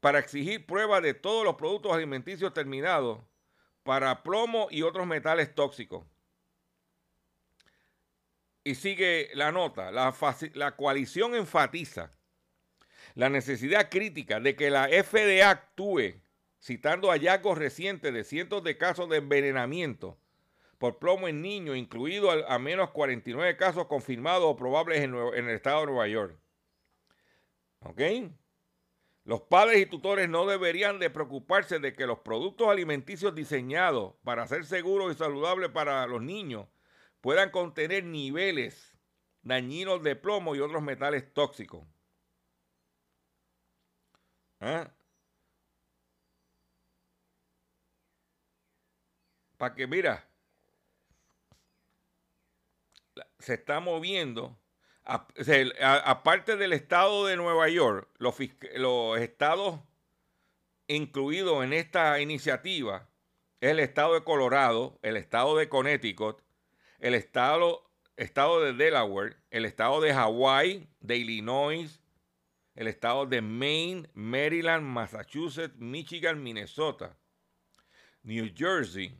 para 0.00 0.18
exigir 0.18 0.66
pruebas 0.66 1.02
de 1.02 1.14
todos 1.14 1.44
los 1.44 1.56
productos 1.56 1.92
alimenticios 1.92 2.52
terminados 2.54 3.20
para 3.82 4.22
plomo 4.22 4.68
y 4.70 4.82
otros 4.82 5.06
metales 5.06 5.54
tóxicos. 5.54 6.04
Y 8.64 8.74
sigue 8.74 9.30
la 9.34 9.50
nota. 9.50 9.90
La, 9.90 10.76
coalición 10.76 11.34
enfatiza 11.34 12.12
la 13.14 13.30
necesidad 13.30 13.88
crítica 13.88 14.40
de 14.40 14.54
que 14.54 14.70
la 14.70 14.88
FDA 14.88 15.50
actúe, 15.50 16.20
citando 16.60 17.08
hallazgos 17.10 17.56
recientes 17.56 18.12
de 18.12 18.24
cientos 18.24 18.62
de 18.62 18.76
casos 18.76 19.08
de 19.08 19.16
envenenamiento 19.16 20.18
por 20.76 20.98
plomo 20.98 21.26
en 21.26 21.42
niños, 21.42 21.76
incluido 21.76 22.30
al, 22.30 22.60
menos 22.60 22.90
49 22.90 23.56
casos 23.56 23.86
confirmados 23.86 24.44
o 24.44 24.54
probables 24.54 25.02
en 25.02 25.14
el 25.14 25.50
estado 25.50 25.80
de 25.80 25.86
Nueva 25.86 26.06
York. 26.06 26.38
¿Ok? 27.80 28.00
Los 29.24 29.42
padres 29.42 29.80
y 29.80 29.86
tutores 29.86 30.28
no 30.28 30.46
deberían 30.46 30.98
de 30.98 31.10
preocuparse 31.10 31.78
de 31.78 31.92
que 31.92 32.06
los 32.06 32.20
productos 32.20 32.68
alimenticios 32.68 33.34
diseñados 33.34 34.14
para 34.24 34.46
ser 34.46 34.64
seguros 34.64 35.14
y 35.14 35.18
saludables 35.18 35.70
para 35.70 36.06
los 36.06 36.22
niños 36.22 36.66
puedan 37.20 37.50
contener 37.50 38.04
niveles 38.04 38.96
dañinos 39.42 40.02
de 40.02 40.16
plomo 40.16 40.54
y 40.54 40.60
otros 40.60 40.82
metales 40.82 41.32
tóxicos. 41.32 41.86
¿Ah? 44.60 44.90
Para 49.56 49.74
que, 49.74 49.86
mira, 49.86 50.28
se 53.38 53.54
está 53.54 53.80
moviendo, 53.80 54.58
aparte 55.08 56.56
del 56.56 56.72
estado 56.72 57.26
de 57.26 57.36
Nueva 57.36 57.68
York, 57.68 58.08
los, 58.18 58.38
estados 59.18 59.80
incluidos 60.86 61.64
en 61.64 61.72
esta 61.72 62.20
iniciativa 62.20 63.08
es 63.60 63.70
el 63.70 63.80
estado 63.80 64.14
de 64.14 64.22
Colorado, 64.22 64.98
el 65.02 65.16
estado 65.16 65.56
de 65.56 65.68
Connecticut, 65.68 66.42
el 66.98 67.14
estado, 67.14 67.90
estado 68.16 68.60
de 68.60 68.74
Delaware, 68.74 69.36
el 69.50 69.64
estado 69.64 70.00
de 70.00 70.12
Hawaii, 70.12 70.88
de 71.00 71.16
Illinois, 71.16 72.00
el 72.74 72.86
estado 72.86 73.26
de 73.26 73.40
Maine, 73.40 74.08
Maryland, 74.12 74.84
Massachusetts, 74.84 75.76
Michigan, 75.78 76.42
Minnesota, 76.42 77.16
New 78.22 78.52
Jersey 78.54 79.18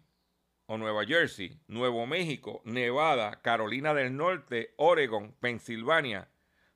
o 0.71 0.77
Nueva 0.77 1.07
Jersey, 1.07 1.59
Nuevo 1.67 2.07
México, 2.07 2.61
Nevada, 2.65 3.41
Carolina 3.41 3.95
del 3.95 4.15
Norte, 4.15 4.75
Oregon, 4.77 5.35
Pensilvania, 5.41 6.29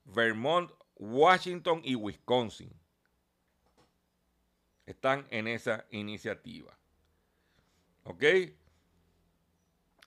Vermont, 0.04 0.70
Washington 0.96 1.82
y 1.84 1.94
Wisconsin. 1.94 2.72
Están 4.86 5.26
en 5.30 5.46
esa 5.46 5.84
iniciativa. 5.90 6.76
¿Ok? 8.04 8.24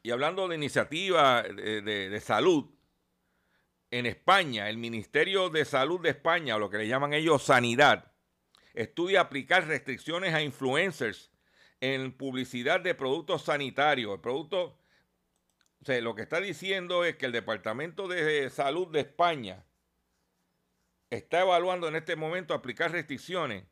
Y 0.01 0.09
hablando 0.09 0.47
de 0.47 0.55
iniciativa 0.55 1.43
de, 1.43 2.19
salud, 2.21 2.65
en 3.91 4.07
España, 4.07 4.67
el 4.67 4.79
Ministerio 4.79 5.51
de 5.51 5.63
Salud 5.63 6.01
de 6.01 6.09
España, 6.09 6.55
o 6.55 6.59
lo 6.59 6.71
que 6.71 6.79
le 6.79 6.87
llaman 6.87 7.13
ellos 7.13 7.43
sanidad, 7.43 8.11
estudia 8.73 9.21
aplicar 9.21 9.67
restricciones 9.67 10.33
a 10.33 10.41
influencers 10.41 11.34
en 11.81 12.11
publicidad 12.11 12.81
de 12.81 12.95
productos 12.95 13.43
sanitarios. 13.43 14.13
El 14.13 14.21
producto, 14.21 14.77
lo 16.01 16.15
que 16.15 16.21
está 16.21 16.39
diciendo 16.39 17.03
es 17.03 17.15
que 17.15 17.25
el 17.25 17.31
Departamento 17.31 18.07
de 18.07 18.49
Salud 18.49 18.87
de 18.87 19.01
España 19.01 19.65
está 21.09 21.41
evaluando 21.41 21.87
en 21.87 21.95
este 21.95 22.15
momento 22.15 22.53
aplicar 22.53 22.91
restricciones 22.91 23.65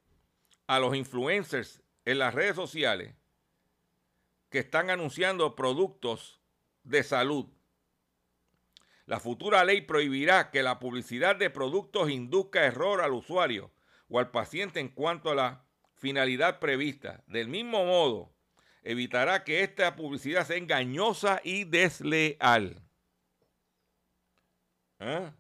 a 0.68 0.80
los 0.80 0.96
influencers 0.96 1.82
en 2.06 2.20
las 2.20 2.34
redes 2.34 2.56
sociales 2.56 3.16
que 4.50 4.60
están 4.60 4.90
anunciando 4.90 5.56
productos 5.56 6.40
de 6.84 7.04
salud 7.04 7.48
la 9.06 9.20
futura 9.20 9.66
ley 9.66 9.82
prohibirá 9.82 10.50
que 10.50 10.64
la 10.64 10.80
publicidad 10.80 11.36
de 11.36 11.50
productos 11.50 12.10
induzca 12.10 12.66
error 12.66 13.02
al 13.02 13.12
usuario 13.12 13.72
o 14.08 14.20
al 14.20 14.32
paciente 14.32 14.80
en 14.80 14.90
cuanto 14.90 15.30
a 15.30 15.36
la 15.36 15.66
finalidad 16.04 16.60
prevista. 16.60 17.24
Del 17.28 17.48
mismo 17.48 17.86
modo, 17.86 18.36
evitará 18.82 19.46
que 19.46 19.64
esta 19.64 19.96
publicidad 19.96 20.46
sea 20.46 20.58
engañosa 20.58 21.40
y 21.46 21.64
desleal. 21.64 22.84
¿Eh? 25.00 25.32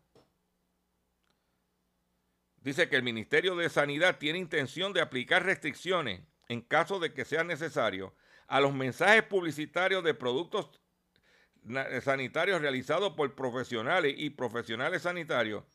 Dice 2.62 2.88
que 2.88 2.96
el 2.96 3.04
Ministerio 3.04 3.58
de 3.58 3.70
Sanidad 3.70 4.20
tiene 4.20 4.40
intención 4.40 4.94
de 4.94 5.02
aplicar 5.02 5.44
restricciones 5.44 6.22
en 6.48 6.62
caso 6.62 6.98
de 6.98 7.14
que 7.14 7.26
sea 7.26 7.44
necesario 7.44 8.16
a 8.48 8.62
los 8.62 8.74
mensajes 8.74 9.24
publicitarios 9.24 10.02
de 10.02 10.14
productos 10.14 10.80
sanitarios 12.02 12.62
realizados 12.62 13.16
por 13.16 13.36
profesionales 13.36 14.16
y 14.18 14.30
profesionales 14.30 15.02
sanitarios, 15.02 15.66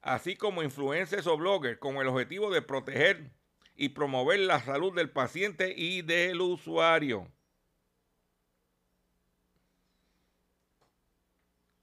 así 0.00 0.34
como 0.34 0.64
influencers 0.64 1.28
o 1.28 1.36
bloggers, 1.36 1.78
con 1.78 1.96
el 1.98 2.08
objetivo 2.08 2.50
de 2.50 2.62
proteger 2.62 3.30
y 3.76 3.90
promover 3.90 4.40
la 4.40 4.60
salud 4.60 4.94
del 4.94 5.10
paciente 5.10 5.74
y 5.76 6.02
del 6.02 6.40
usuario. 6.40 7.30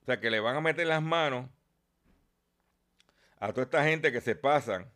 O 0.01 0.05
sea, 0.05 0.19
que 0.19 0.29
le 0.29 0.39
van 0.39 0.57
a 0.57 0.61
meter 0.61 0.87
las 0.87 1.01
manos 1.01 1.49
a 3.39 3.51
toda 3.53 3.63
esta 3.63 3.83
gente 3.83 4.11
que 4.11 4.21
se 4.21 4.35
pasan. 4.35 4.91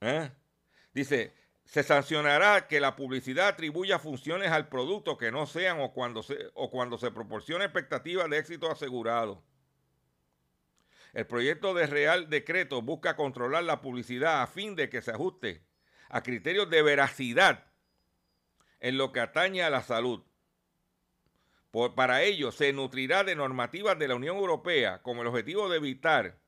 ¿Eh? 0.00 0.30
Dice, 0.92 1.34
se 1.64 1.82
sancionará 1.82 2.66
que 2.66 2.80
la 2.80 2.96
publicidad 2.96 3.48
atribuya 3.48 3.98
funciones 3.98 4.50
al 4.50 4.68
producto 4.68 5.16
que 5.18 5.30
no 5.30 5.46
sean 5.46 5.80
o 5.80 5.92
cuando 5.92 6.22
se, 6.22 6.50
o 6.54 6.70
cuando 6.70 6.98
se 6.98 7.10
proporcione 7.10 7.64
expectativas 7.64 8.28
de 8.30 8.38
éxito 8.38 8.70
asegurado. 8.70 9.42
El 11.12 11.26
proyecto 11.26 11.74
de 11.74 11.86
Real 11.86 12.28
Decreto 12.28 12.82
busca 12.82 13.16
controlar 13.16 13.64
la 13.64 13.80
publicidad 13.80 14.42
a 14.42 14.46
fin 14.46 14.76
de 14.76 14.88
que 14.88 15.02
se 15.02 15.10
ajuste 15.10 15.62
a 16.08 16.22
criterios 16.22 16.68
de 16.70 16.82
veracidad 16.82 17.64
en 18.80 18.98
lo 18.98 19.12
que 19.12 19.20
atañe 19.20 19.62
a 19.62 19.70
la 19.70 19.82
salud. 19.82 20.22
para 21.94 22.22
ello, 22.22 22.50
se 22.50 22.72
nutrirá 22.72 23.24
de 23.24 23.36
normativas 23.36 23.98
de 23.98 24.08
la 24.08 24.14
Unión 24.14 24.36
Europea 24.36 25.02
con 25.02 25.18
el 25.18 25.26
objetivo 25.26 25.68
de 25.68 25.76
evitar 25.76 26.38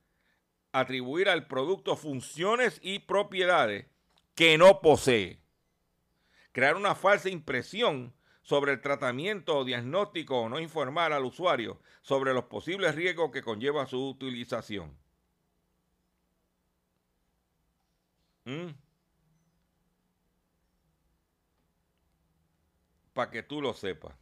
atribuir 0.73 1.29
al 1.29 1.47
producto 1.47 1.97
funciones 1.97 2.79
y 2.83 3.01
propiedades 3.01 3.87
que 4.35 4.57
no 4.59 4.81
posee. 4.81 5.41
Crear 6.53 6.77
una 6.77 6.95
falsa 6.95 7.29
impresión 7.29 8.15
sobre 8.43 8.73
el 8.73 8.81
tratamiento 8.81 9.59
o 9.59 9.65
diagnóstico 9.65 10.41
o 10.41 10.49
no 10.49 10.61
informar 10.61 11.13
al 11.13 11.25
usuario 11.25 11.81
sobre 12.03 12.33
los 12.35 12.45
posibles 12.45 12.95
riesgos 12.95 13.31
que 13.31 13.43
conlleva 13.43 13.87
su 13.87 14.09
utilización. 14.09 14.97
¿Mm? 18.45 18.71
Para 23.13 23.31
que 23.31 23.43
tú 23.43 23.61
lo 23.61 23.75
sepas. 23.75 24.15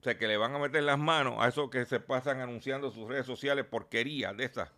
O 0.00 0.02
sea, 0.04 0.18
que 0.18 0.28
le 0.28 0.36
van 0.36 0.54
a 0.54 0.58
meter 0.58 0.82
las 0.82 0.98
manos 0.98 1.36
a 1.38 1.48
esos 1.48 1.70
que 1.70 1.86
se 1.86 1.98
pasan 1.98 2.40
anunciando 2.40 2.90
sus 2.90 3.08
redes 3.08 3.24
sociales 3.24 3.64
porquerías 3.64 4.36
de 4.36 4.44
esas 4.44 4.70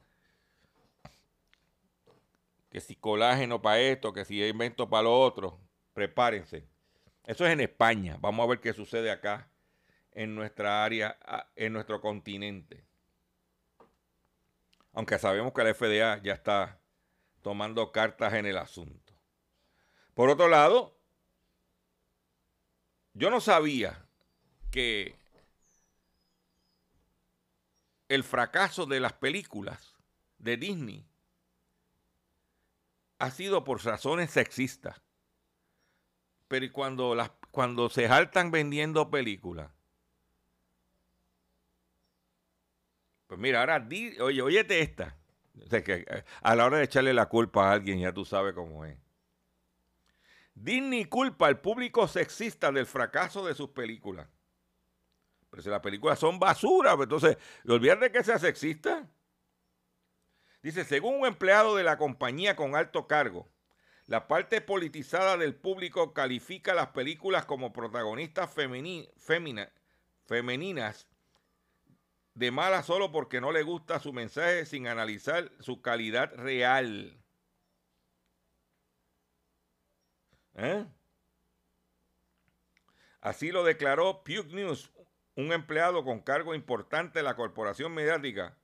que 2.71 2.81
si 2.81 2.97
colágeno 2.97 3.63
para 3.63 3.81
esto, 3.81 4.13
que 4.13 4.25
si 4.25 4.45
invento 4.45 4.89
para 4.89 5.05
lo 5.05 5.21
otro, 5.21 5.61
prepárense. 5.93 6.69
Eso 7.25 7.47
es 7.47 7.53
en 7.53 7.61
España. 7.61 8.17
Vamos 8.21 8.45
a 8.45 8.49
ver 8.49 8.61
qué 8.61 8.73
sucede 8.73 9.11
acá 9.11 9.51
en 10.13 10.35
nuestra 10.35 10.85
área, 10.85 11.19
en 11.57 11.73
nuestro 11.73 12.01
continente. 12.01 12.85
Aunque 14.93 15.19
sabemos 15.19 15.53
que 15.53 15.65
la 15.65 15.75
FDA 15.75 16.23
ya 16.23 16.33
está 16.33 16.81
tomando 17.43 17.93
cartas 17.93 18.33
en 18.35 18.47
el 18.47 18.57
asunto. 18.57 19.13
Por 20.15 20.31
otro 20.31 20.49
lado, 20.49 20.99
yo 23.13 23.31
no 23.31 23.41
sabía 23.41 24.07
que 24.71 25.15
el 28.09 28.25
fracaso 28.25 28.87
de 28.87 29.01
las 29.01 29.13
películas 29.13 29.97
de 30.39 30.57
Disney 30.57 31.07
ha 33.19 33.31
sido 33.31 33.65
por 33.65 33.85
razones 33.85 34.31
sexistas. 34.31 35.03
Pero 36.49 36.67
cuando, 36.73 37.15
las, 37.15 37.33
cuando 37.51 37.89
se 37.89 38.07
saltan 38.07 38.51
vendiendo 38.51 39.11
películas, 39.11 39.71
pues 43.27 43.41
mira, 43.41 43.61
ahora, 43.61 43.81
di, 43.81 44.19
oye, 44.21 44.41
óyete 44.43 44.81
esta. 44.81 45.17
eh, 45.71 46.25
a 46.43 46.55
la 46.55 46.67
hora 46.67 46.79
de 46.79 46.85
echarle 46.85 47.13
la 47.13 47.27
culpa 47.27 47.69
a 47.69 47.73
alguien, 47.73 47.99
ya 47.99 48.13
tú 48.13 48.25
sabes 48.25 48.55
cómo 48.55 48.85
es. 48.85 48.97
Disney 50.55 51.05
culpa 51.05 51.49
al 51.49 51.61
público 51.61 52.09
sexista 52.09 52.73
del 52.73 52.87
fracaso 52.87 53.45
de 53.45 53.55
sus 53.55 53.71
películas. 53.71 54.29
Pero 55.51 55.63
si 55.63 55.69
las 55.69 55.81
películas 55.81 56.19
son 56.19 56.39
basura, 56.39 56.97
pues 56.97 57.07
entonces, 57.07 57.37
olvídate 57.69 58.11
que 58.11 58.25
sea 58.25 58.39
sexista. 58.39 59.09
Dice, 60.67 60.85
según 60.85 61.21
un 61.21 61.27
empleado 61.27 61.77
de 61.77 61.85
la 61.85 61.97
compañía 61.97 62.57
con 62.57 62.75
alto 62.75 63.07
cargo, 63.07 63.49
La 64.09 64.27
parte 64.27 64.61
politizada 64.61 65.37
del 65.37 65.55
público 65.55 66.13
califica 66.13 66.75
las 66.75 66.89
películas 66.89 67.45
como 67.45 67.73
protagonistas 67.73 68.53
femeninas 68.53 69.69
de 72.35 72.51
mala 72.51 72.83
solo 72.83 73.13
porque 73.13 73.41
no 73.41 73.53
le 73.53 73.63
gusta 73.63 74.01
su 74.01 74.13
mensaje 74.13 74.67
sin 74.67 74.89
analizar 74.89 75.53
su 75.61 75.83
calidad 75.83 76.35
real. 76.35 77.17
¿Eh? 80.55 80.85
Así 83.21 83.53
lo 83.53 83.63
declaró 83.63 84.25
Puke 84.25 84.53
News, 84.53 84.91
un 85.37 85.53
empleado 85.53 86.05
con 86.05 86.19
cargo 86.19 86.57
importante 86.57 87.21
de 87.21 87.23
la 87.23 87.37
corporación 87.37 87.95
mediática, 87.95 88.57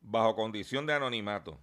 bajo 0.00 0.34
condición 0.34 0.86
de 0.86 0.94
anonimato. 0.94 1.60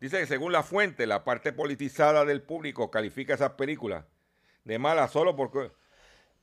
Dice 0.00 0.18
que 0.18 0.26
según 0.26 0.52
la 0.52 0.62
fuente, 0.62 1.06
la 1.06 1.22
parte 1.24 1.52
politizada 1.52 2.24
del 2.24 2.42
público 2.42 2.90
califica 2.90 3.34
esas 3.34 3.52
películas 3.52 4.04
de 4.64 4.78
mala 4.78 5.06
solo 5.08 5.36
porque, 5.36 5.70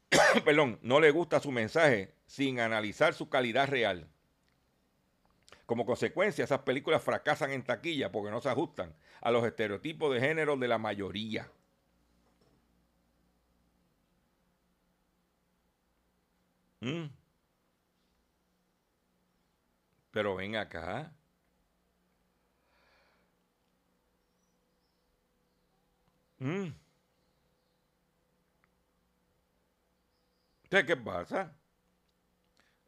perdón, 0.45 0.80
no 0.82 0.99
le 0.99 1.12
gusta 1.12 1.39
su 1.39 1.52
mensaje 1.52 2.15
sin 2.25 2.60
analizar 2.60 3.13
su 3.13 3.30
calidad 3.30 3.67
real. 3.67 4.08
Como 5.65 5.86
consecuencia, 5.86 6.43
esas 6.43 6.60
películas 6.62 7.04
fracasan 7.04 7.52
en 7.52 7.63
taquilla 7.63 8.12
porque 8.12 8.32
no 8.32 8.41
se 8.41 8.49
ajustan 8.49 8.95
a 9.21 9.30
los 9.30 9.45
estereotipos 9.45 10.13
de 10.13 10.21
género 10.21 10.56
de 10.58 10.67
la 10.67 10.78
mayoría. 10.78 11.52
Mm. 16.82 17.18
Pero 20.19 20.36
ven 20.36 20.58
acá. 20.58 21.13
Mm. 26.41 26.73
¿Qué 30.69 30.97
pasa? 30.97 31.55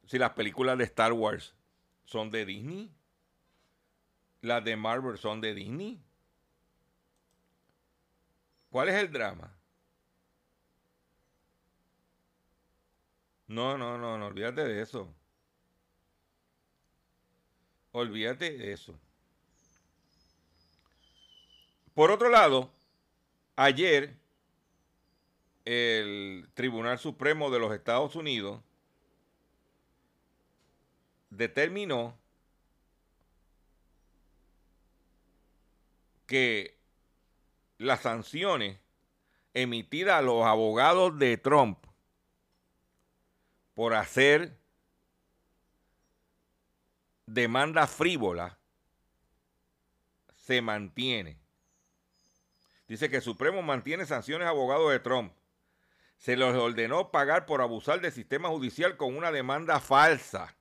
Si 0.08 0.18
las 0.20 0.32
películas 0.32 0.78
de 0.78 0.84
Star 0.84 1.14
Wars 1.14 1.56
son 2.04 2.30
de 2.32 2.46
Disney, 2.46 2.94
las 4.42 4.62
de 4.66 4.76
Marvel 4.76 5.18
son 5.18 5.40
de 5.40 5.54
Disney. 5.54 6.04
¿Cuál 8.70 8.90
es 8.90 8.96
el 8.96 9.10
drama? 9.10 9.58
No, 13.48 13.78
no, 13.78 13.98
no, 13.98 14.18
no, 14.18 14.26
olvídate 14.28 14.66
de 14.66 14.82
eso. 14.82 15.16
Olvídate 17.92 18.58
de 18.58 18.72
eso. 18.72 18.98
Por 21.94 22.10
otro 22.10 22.30
lado, 22.30 22.72
ayer 23.56 24.16
el 25.66 26.48
Tribunal 26.54 26.98
Supremo 27.00 27.52
de 27.52 27.60
los 27.60 27.74
Estados 27.74 28.16
Unidos 28.16 28.62
determinó 31.30 32.18
que 36.28 36.78
las 37.78 38.02
sanciones 38.02 38.80
emitidas 39.54 40.20
a 40.20 40.22
los 40.22 40.46
abogados 40.46 41.20
de 41.20 41.36
Trump 41.36 41.78
por 43.74 43.96
hacer 43.96 44.61
demanda 47.34 47.88
frívola 47.88 48.60
se 50.36 50.62
mantiene. 50.62 51.40
Dice 52.88 53.10
que 53.10 53.18
el 53.18 53.22
Supremo 53.22 53.62
mantiene 53.62 54.06
sanciones 54.06 54.48
a 54.48 54.50
abogados 54.50 54.92
de 54.92 55.00
Trump. 55.00 55.34
Se 56.18 56.36
les 56.36 56.54
ordenó 56.54 57.10
pagar 57.10 57.46
por 57.46 57.62
abusar 57.62 58.02
del 58.02 58.12
sistema 58.12 58.50
judicial 58.50 58.98
con 58.98 59.16
una 59.16 59.32
demanda 59.32 59.80
falsa. 59.80 60.58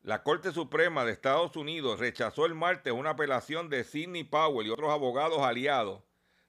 La 0.00 0.22
Corte 0.22 0.50
Suprema 0.50 1.04
de 1.04 1.12
Estados 1.12 1.56
Unidos 1.56 2.00
rechazó 2.00 2.46
el 2.46 2.54
martes 2.54 2.92
una 2.92 3.10
apelación 3.10 3.68
de 3.68 3.84
Sidney 3.84 4.24
Powell 4.24 4.66
y 4.66 4.70
otros 4.70 4.90
abogados 4.90 5.40
aliados 5.40 6.02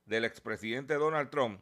del 0.05 0.23
expresidente 0.23 0.95
Donald 0.95 1.29
Trump 1.29 1.61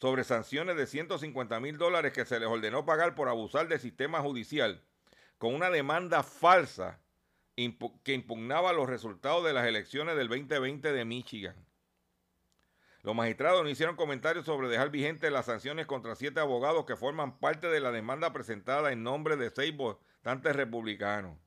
sobre 0.00 0.22
sanciones 0.24 0.76
de 0.76 0.86
150 0.86 1.58
mil 1.58 1.78
dólares 1.78 2.12
que 2.12 2.24
se 2.24 2.38
les 2.38 2.48
ordenó 2.48 2.86
pagar 2.86 3.14
por 3.16 3.28
abusar 3.28 3.66
del 3.66 3.80
sistema 3.80 4.20
judicial 4.20 4.85
con 5.38 5.54
una 5.54 5.70
demanda 5.70 6.22
falsa 6.22 7.00
que 7.54 8.12
impugnaba 8.12 8.72
los 8.72 8.88
resultados 8.88 9.44
de 9.44 9.52
las 9.52 9.66
elecciones 9.66 10.16
del 10.16 10.28
2020 10.28 10.92
de 10.92 11.04
Michigan. 11.04 11.66
Los 13.02 13.14
magistrados 13.14 13.62
no 13.62 13.70
hicieron 13.70 13.96
comentarios 13.96 14.44
sobre 14.44 14.68
dejar 14.68 14.90
vigentes 14.90 15.30
las 15.30 15.46
sanciones 15.46 15.86
contra 15.86 16.16
siete 16.16 16.40
abogados 16.40 16.84
que 16.84 16.96
forman 16.96 17.38
parte 17.38 17.68
de 17.68 17.80
la 17.80 17.92
demanda 17.92 18.32
presentada 18.32 18.90
en 18.92 19.04
nombre 19.04 19.36
de 19.36 19.50
seis 19.50 19.74
votantes 19.76 20.56
republicanos. 20.56 21.38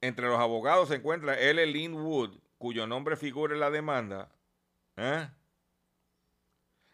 Entre 0.00 0.26
los 0.26 0.38
abogados 0.38 0.90
se 0.90 0.96
encuentra 0.96 1.38
L. 1.38 1.66
Lynn 1.66 1.94
Wood, 1.94 2.38
cuyo 2.56 2.86
nombre 2.86 3.16
figura 3.16 3.54
en 3.54 3.60
la 3.60 3.70
demanda. 3.70 4.30
¿eh? 4.96 5.28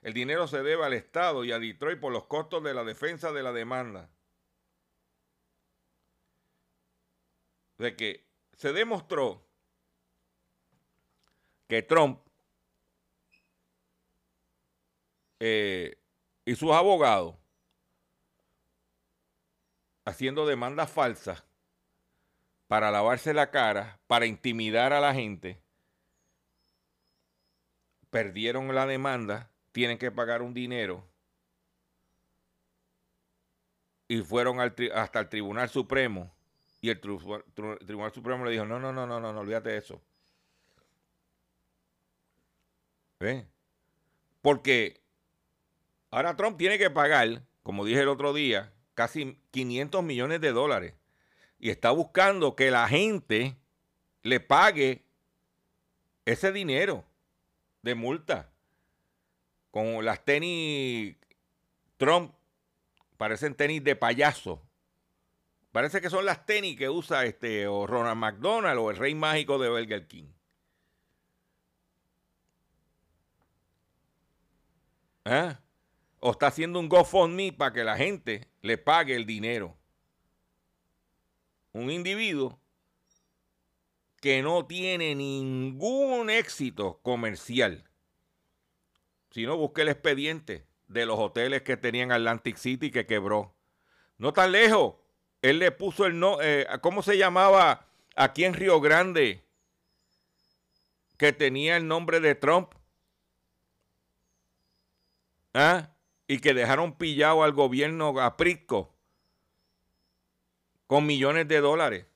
El 0.03 0.15
dinero 0.15 0.49
se 0.49 0.63
debe 0.63 0.85
al 0.85 0.95
Estado 0.95 1.45
y 1.45 1.53
a 1.53 1.59
Detroit 1.59 2.01
por 2.01 2.13
los 2.13 2.25
costos 2.25 2.63
de 2.65 2.73
la 2.73 2.85
defensa 2.85 3.31
de 3.33 3.43
la 3.43 3.53
demanda. 3.53 4.09
De 7.81 7.97
que 7.97 8.27
se 8.53 8.75
demostró 8.75 9.43
que 11.67 11.81
Trump 11.81 12.21
eh, 15.39 15.97
y 16.45 16.55
sus 16.57 16.73
abogados 16.73 17.37
haciendo 20.05 20.45
demandas 20.45 20.91
falsas 20.91 21.43
para 22.69 22.91
lavarse 22.91 23.33
la 23.33 23.51
cara, 23.51 23.99
para 24.07 24.27
intimidar 24.27 24.93
a 24.93 25.01
la 25.01 25.15
gente, 25.15 25.59
perdieron 28.11 28.75
la 28.75 28.85
demanda 28.85 29.51
tienen 29.73 29.97
que 29.97 30.11
pagar 30.11 30.43
un 30.43 30.53
dinero 30.53 31.03
y 34.07 34.21
fueron 34.21 34.61
hasta 34.61 35.21
el 35.21 35.29
Tribunal 35.31 35.71
Supremo 35.71 36.31
y 36.81 36.89
el 36.91 37.01
Tribunal 37.01 38.13
Supremo 38.13 38.45
le 38.45 38.53
dijo, 38.53 38.65
no, 38.65 38.79
no, 38.79 38.93
no, 38.93 39.07
no, 39.07 39.21
no, 39.21 39.33
no 39.33 39.41
olvídate 39.41 39.71
de 39.71 39.79
eso. 39.79 40.01
¿Ven? 43.19 43.47
Porque 44.41 45.03
ahora 46.11 46.37
Trump 46.37 46.57
tiene 46.57 46.79
que 46.79 46.91
pagar, 46.91 47.43
como 47.63 47.85
dije 47.85 48.01
el 48.01 48.09
otro 48.09 48.33
día, 48.33 48.73
casi 48.95 49.39
500 49.51 50.03
millones 50.03 50.41
de 50.41 50.53
dólares. 50.53 50.95
Y 51.59 51.69
está 51.69 51.91
buscando 51.91 52.57
que 52.57 52.71
la 52.71 52.89
gente 52.89 53.57
le 54.23 54.41
pague 54.41 55.05
ese 56.25 56.53
dinero 56.53 57.05
de 57.83 57.95
multa 57.95 58.51
con 59.71 60.05
las 60.05 60.25
tenis 60.25 61.17
Trump, 61.99 62.33
parecen 63.19 63.55
tenis 63.55 63.85
de 63.85 63.95
payaso. 63.95 64.63
Parece 65.73 66.01
que 66.01 66.11
son 66.11 66.25
las 66.25 66.45
tenis 66.47 66.77
que 66.77 66.89
usa 66.89 67.25
este 67.25 67.69
o 67.69 67.87
Ronald 67.87 68.17
McDonald 68.17 68.79
o 68.79 68.91
el 68.91 68.97
rey 68.97 69.15
mágico 69.15 69.59
de 69.59 69.69
Burger 69.69 70.07
King. 70.09 70.33
¿Eh? 75.25 75.57
O 76.19 76.33
está 76.33 76.49
haciendo 76.49 76.81
un 76.81 76.89
GoFundMe 76.89 77.53
para 77.53 77.73
que 77.73 77.85
la 77.85 77.97
gente 77.97 78.49
le 78.63 78.79
pague 78.79 79.15
el 79.15 79.27
dinero. 79.27 79.77
Un 81.73 81.91
individuo 81.91 82.59
que 84.21 84.43
no 84.43 84.67
tiene 84.67 85.15
ningún 85.15 86.31
éxito 86.31 87.01
comercial. 87.03 87.89
Si 89.31 89.47
no, 89.47 89.57
busque 89.57 89.83
el 89.83 89.89
expediente 89.89 90.67
de 90.89 91.07
los 91.07 91.19
hoteles 91.19 91.63
que 91.63 91.77
tenían 91.77 92.11
Atlantic 92.11 92.57
City 92.57 92.91
que 92.91 93.07
quebró. 93.07 93.55
No 94.19 94.33
tan 94.33 94.51
lejos. 94.53 94.97
Él 95.43 95.59
le 95.59 95.71
puso 95.71 96.07
el 96.07 96.19
no. 96.19 96.41
Eh, 96.41 96.67
¿Cómo 96.83 97.03
se 97.03 97.17
llamaba 97.17 97.87
aquí 98.15 98.45
en 98.45 98.55
Río 98.55 98.81
Grande? 98.81 99.45
Que 101.17 101.33
tenía 101.33 101.77
el 101.77 101.87
nombre 101.87 102.21
de 102.21 102.35
Trump. 102.35 102.75
¿Ah? 105.55 105.91
Y 106.27 106.39
que 106.39 106.55
dejaron 106.55 106.97
pillado 106.97 107.43
al 107.43 107.53
gobierno 107.53 108.21
a 108.21 108.37
Prisco 108.37 108.95
con 110.87 111.07
millones 111.07 111.47
de 111.47 111.61
dólares. 111.61 112.07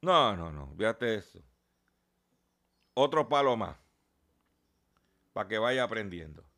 No, 0.00 0.34
no, 0.36 0.50
no, 0.50 0.74
fíjate 0.76 1.16
eso. 1.16 1.38
Otro 2.94 3.28
palo 3.28 3.56
más 3.56 3.76
para 5.32 5.48
que 5.48 5.58
vaya 5.58 5.84
aprendiendo. 5.84 6.49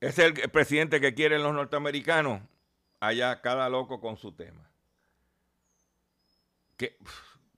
Es 0.00 0.18
el 0.18 0.32
presidente 0.50 1.00
que 1.00 1.14
quieren 1.14 1.42
los 1.42 1.52
norteamericanos. 1.52 2.40
Allá 3.00 3.40
cada 3.40 3.68
loco 3.68 4.00
con 4.00 4.16
su 4.16 4.32
tema. 4.32 4.70
que 6.76 6.96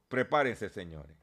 prepárense, 0.08 0.68
señores. 0.68 1.16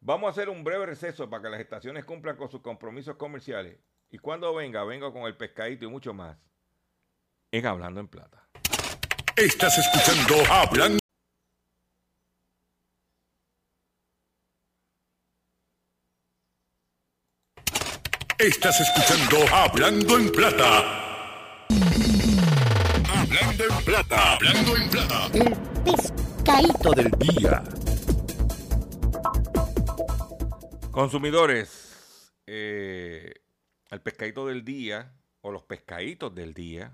Vamos 0.00 0.28
a 0.28 0.30
hacer 0.30 0.48
un 0.48 0.64
breve 0.64 0.86
receso 0.86 1.28
para 1.28 1.42
que 1.42 1.50
las 1.50 1.60
estaciones 1.60 2.04
cumplan 2.04 2.36
con 2.36 2.50
sus 2.50 2.60
compromisos 2.60 3.16
comerciales. 3.16 3.76
Y 4.10 4.18
cuando 4.18 4.54
venga, 4.54 4.84
vengo 4.84 5.12
con 5.12 5.24
el 5.24 5.36
pescadito 5.36 5.84
y 5.84 5.88
mucho 5.88 6.14
más. 6.14 6.36
En 7.50 7.66
Hablando 7.66 8.00
en 8.00 8.08
Plata. 8.08 8.48
Estás 9.36 9.76
escuchando 9.78 10.36
Hablando. 10.50 11.05
Estás 18.46 18.80
escuchando 18.80 19.38
Hablando 19.52 20.16
en 20.16 20.30
Plata. 20.30 21.66
Hablando 23.12 23.64
en 23.64 23.84
Plata. 23.84 24.34
Hablando 24.34 24.76
en 24.76 24.88
Plata. 24.88 25.30
El 25.34 25.56
pescadito 25.82 26.92
del 26.92 27.10
día. 27.18 27.64
Consumidores, 30.92 32.32
eh, 32.46 33.34
el 33.90 34.00
pescadito 34.00 34.46
del 34.46 34.64
día 34.64 35.12
o 35.40 35.50
los 35.50 35.64
pescaditos 35.64 36.32
del 36.32 36.54
día 36.54 36.92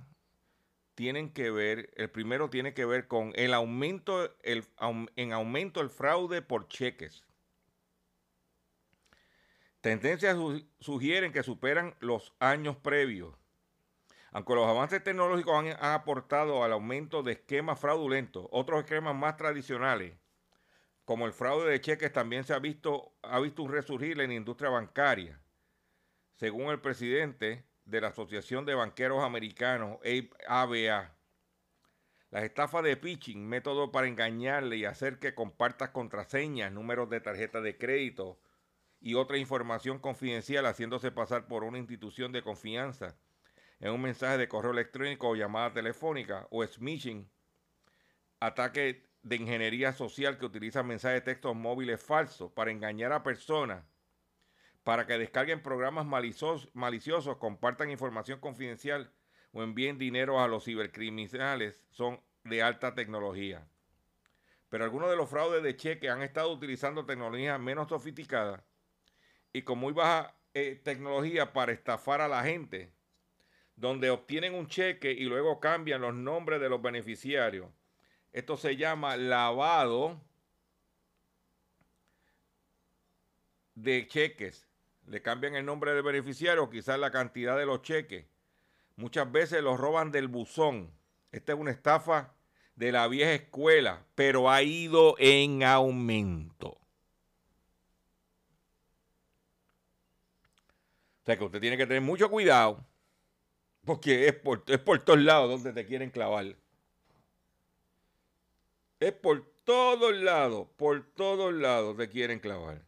tienen 0.95 1.35
que 1.35 1.51
ver, 1.51 1.91
el 1.97 2.09
primero 2.09 2.49
tiene 2.49 2.73
que 2.73 2.87
ver 2.87 3.09
con 3.09 3.31
el 3.35 3.53
aumento, 3.53 4.35
el, 4.43 4.65
en 5.17 5.35
aumento 5.35 5.83
el 5.83 5.91
fraude 5.91 6.41
por 6.41 6.69
cheques. 6.69 7.25
Tendencias 9.83 10.37
su- 10.37 10.65
sugieren 10.79 11.33
que 11.33 11.43
superan 11.43 11.97
los 11.99 12.33
años 12.39 12.77
previos. 12.77 13.35
Aunque 14.31 14.55
los 14.55 14.67
avances 14.67 15.03
tecnológicos 15.03 15.55
han, 15.59 15.77
aportado 15.81 16.63
al 16.63 16.73
aumento 16.73 17.25
de 17.25 17.33
esquemas 17.33 17.81
fraudulentos, 17.81 18.47
otros 18.53 18.85
esquemas 18.85 19.17
más 19.17 19.37
tradicionales, 19.37 20.15
como 21.05 21.27
el 21.27 21.33
fraude 21.33 21.69
de 21.69 21.81
cheques, 21.81 22.13
también 22.13 22.45
se 22.45 22.55
ha 22.55 22.61
visto, 22.61 23.13
ha 23.23 23.41
visto 23.41 23.67
resurgir 23.67 24.21
en 24.21 24.29
la 24.29 24.37
industria 24.37 24.71
bancaria. 24.71 25.43
Según 26.37 26.71
el 26.71 26.81
presidente 26.81 27.67
de 27.85 28.01
la 28.01 28.09
Asociación 28.09 28.65
de 28.65 28.77
Banqueros 28.77 29.25
Americanos, 29.25 29.99
ABA, 30.47 31.17
las 32.31 32.45
estafas 32.45 32.85
de 32.85 32.97
pitching, 32.97 33.49
método 33.49 33.91
para 33.91 34.07
engañarle 34.07 34.77
y 34.77 34.85
hacer 34.85 35.19
que 35.19 35.35
compartas 35.35 35.91
contraseñas, 35.91 36.71
números 36.71 37.11
de 37.11 37.21
tarjeta 37.21 37.61
de 37.61 37.77
crédito 37.77 38.39
y 39.03 39.15
otra 39.15 39.37
información 39.37 39.99
confidencial 39.99 40.65
haciéndose 40.65 41.11
pasar 41.11 41.49
por 41.49 41.65
una 41.65 41.79
institución 41.79 42.31
de 42.31 42.43
confianza 42.43 43.17
en 43.81 43.91
un 43.91 44.01
mensaje 44.01 44.39
de 44.39 44.49
correo 44.49 44.71
electrónico 44.71 45.29
o 45.29 45.35
llamada 45.35 45.73
telefónica 45.73 46.47
o 46.51 46.65
smishing, 46.65 47.29
ataque 48.39 49.11
de 49.25 49.37
ingeniería 49.37 49.93
social 49.93 50.39
que 50.39 50.47
utiliza 50.47 50.85
mensajes 50.85 51.17
de 51.17 51.33
texto 51.33 51.53
móviles 51.53 52.01
falsos 52.01 52.53
para 52.53 52.71
engañar 52.71 53.13
a 53.13 53.25
personas, 53.25 53.85
para 54.85 55.05
que 55.05 55.19
descarguen 55.19 55.63
programas 55.63 56.07
maliciosos, 56.07 56.71
maliciosos, 56.73 57.39
compartan 57.39 57.91
información 57.91 58.39
confidencial 58.39 59.13
o 59.51 59.65
envíen 59.65 59.99
dinero 59.99 60.41
a 60.41 60.47
los 60.47 60.65
cibercriminales 60.65 61.85
son 61.91 62.21
de 62.45 62.63
alta 62.63 62.95
tecnología. 62.95 63.67
Pero 64.69 64.85
algunos 64.85 65.11
de 65.11 65.17
los 65.17 65.29
fraudes 65.29 65.63
de 65.65 65.77
cheque 65.77 66.09
han 66.09 66.23
estado 66.23 66.53
utilizando 66.53 67.05
tecnologías 67.05 67.59
menos 67.61 67.89
sofisticadas 67.89 68.63
y 69.53 69.63
con 69.63 69.79
muy 69.79 69.93
baja 69.93 70.35
eh, 70.55 70.81
tecnología 70.83 71.53
para 71.53 71.73
estafar 71.73 72.21
a 72.21 72.29
la 72.29 72.43
gente, 72.43 72.93
donde 73.77 74.11
obtienen 74.11 74.55
un 74.55 74.69
cheque 74.69 75.13
y 75.13 75.25
luego 75.25 75.61
cambian 75.61 76.03
los 76.03 76.15
nombres 76.15 76.61
de 76.61 76.69
los 76.69 76.81
beneficiarios. 76.81 77.69
Esto 78.33 78.57
se 78.57 78.77
llama 78.77 79.17
lavado 79.17 80.21
de 83.75 84.07
cheques. 84.09 84.69
Le 85.07 85.21
cambian 85.21 85.55
el 85.55 85.65
nombre 85.65 85.93
del 85.93 86.03
beneficiario, 86.03 86.71
quizás 86.71 86.99
la 86.99 87.11
cantidad 87.11 87.57
de 87.57 87.67
los 87.67 87.83
cheques. 87.83 88.27
Muchas 88.97 89.31
veces 89.31 89.63
los 89.63 89.79
roban 89.79 90.13
del 90.13 90.29
buzón. 90.29 90.93
Esta 91.33 91.53
es 91.53 91.59
una 91.59 91.71
estafa 91.71 92.35
de 92.77 92.93
la 92.93 93.09
vieja 93.09 93.33
escuela, 93.33 94.05
pero 94.15 94.51
ha 94.51 94.63
ido 94.63 95.17
en 95.19 95.63
aumento. 95.63 96.82
O 101.23 101.25
sea 101.25 101.39
que 101.39 101.45
usted 101.45 101.61
tiene 101.61 101.77
que 101.77 101.87
tener 101.87 102.03
mucho 102.03 102.29
cuidado, 102.29 102.85
porque 103.85 104.27
es 104.27 104.35
por, 104.35 104.65
es 104.67 104.79
por 104.79 104.99
todos 105.05 105.21
lados 105.21 105.51
donde 105.51 105.73
te 105.73 105.87
quieren 105.87 106.11
clavar. 106.11 106.57
Es 108.99 109.13
por 109.13 109.45
todos 109.65 110.15
lados, 110.17 110.67
por 110.77 111.05
todos 111.15 111.53
lados 111.55 111.97
te 111.97 112.09
quieren 112.09 112.41
clavar. 112.41 112.83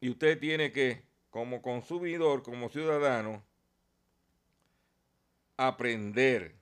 Y 0.00 0.10
usted 0.10 0.38
tiene 0.38 0.72
que, 0.72 1.02
como 1.30 1.60
consumidor, 1.60 2.42
como 2.42 2.70
ciudadano, 2.70 3.42
aprender. 5.56 6.54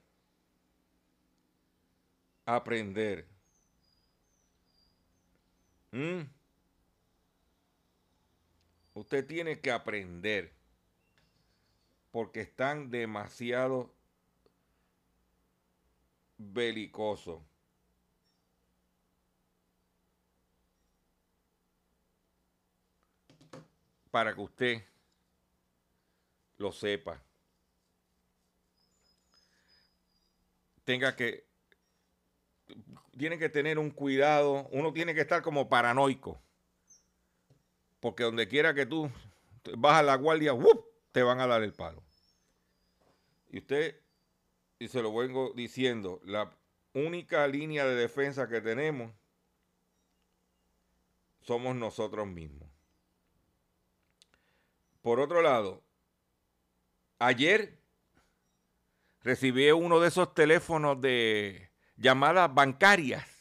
Aprender. 2.45 3.27
¿Mm? 5.91 6.21
Usted 8.93 9.25
tiene 9.25 9.59
que 9.59 9.71
aprender. 9.71 10.53
Porque 12.11 12.41
están 12.41 12.91
demasiado 12.91 13.91
belicosos. 16.37 17.41
Para 24.11 24.35
que 24.35 24.41
usted 24.41 24.83
lo 26.57 26.71
sepa. 26.71 27.19
Tenga 30.83 31.15
que 31.15 31.45
tiene 33.17 33.37
que 33.37 33.49
tener 33.49 33.77
un 33.77 33.91
cuidado, 33.91 34.67
uno 34.71 34.91
tiene 34.91 35.13
que 35.13 35.21
estar 35.21 35.41
como 35.41 35.69
paranoico. 35.69 36.41
Porque 38.03 38.23
donde 38.23 38.49
quiera 38.49 38.73
que 38.73 38.85
tú 38.85 39.09
bajas 39.77 40.03
la 40.03 40.17
guardia, 40.17 40.51
te 41.13 41.23
van 41.23 41.39
a 41.39 41.47
dar 41.47 41.63
el 41.63 41.71
palo. 41.71 42.03
Y 43.49 43.59
usted, 43.59 43.97
y 44.77 44.89
se 44.89 45.01
lo 45.01 45.15
vengo 45.15 45.53
diciendo, 45.55 46.19
la 46.25 46.53
única 46.93 47.47
línea 47.47 47.85
de 47.85 47.95
defensa 47.95 48.49
que 48.49 48.59
tenemos 48.59 49.09
somos 51.43 51.77
nosotros 51.77 52.27
mismos. 52.27 52.67
Por 55.01 55.21
otro 55.21 55.41
lado, 55.41 55.81
ayer 57.19 57.79
recibí 59.21 59.71
uno 59.71 60.01
de 60.01 60.09
esos 60.09 60.33
teléfonos 60.33 60.99
de 60.99 61.71
llamadas 61.95 62.53
bancarias 62.53 63.32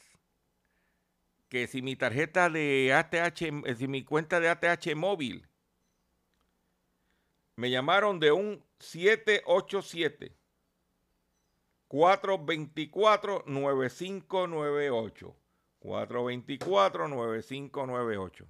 que 1.52 1.66
si 1.66 1.82
mi 1.82 1.96
tarjeta 1.96 2.48
de 2.48 2.94
ATH, 2.94 3.42
eh, 3.42 3.74
si 3.76 3.86
mi 3.86 4.04
cuenta 4.04 4.40
de 4.40 4.48
ATH 4.48 4.96
móvil, 4.96 5.46
me 7.56 7.70
llamaron 7.70 8.18
de 8.18 8.32
un 8.32 8.64
787 8.78 10.34
424 11.88 13.44
9598 13.46 15.36
424 15.78 17.08
9598 17.08 18.46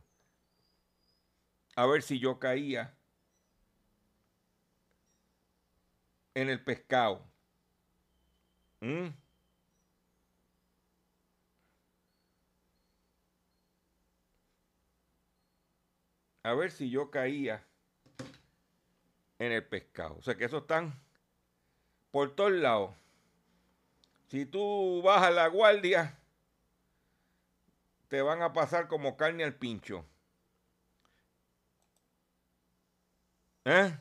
a 1.74 1.86
ver 1.86 2.02
si 2.02 2.20
yo 2.20 2.38
caía 2.38 2.96
en 6.34 6.50
el 6.50 6.62
pescado. 6.62 7.28
¿Mm? 8.80 9.08
A 16.42 16.54
ver 16.54 16.70
si 16.70 16.90
yo 16.90 17.10
caía 17.10 17.64
en 19.38 19.52
el 19.52 19.64
pescado. 19.64 20.16
O 20.18 20.22
sea 20.22 20.36
que 20.36 20.44
eso 20.44 20.58
están 20.58 21.00
por 22.10 22.34
todos 22.34 22.52
lados. 22.52 22.94
Si 24.28 24.46
tú 24.46 25.02
bajas 25.02 25.34
la 25.34 25.46
guardia, 25.48 26.18
te 28.08 28.22
van 28.22 28.42
a 28.42 28.52
pasar 28.52 28.88
como 28.88 29.16
carne 29.16 29.44
al 29.44 29.54
pincho. 29.54 30.04
¿Eh? 33.64 33.96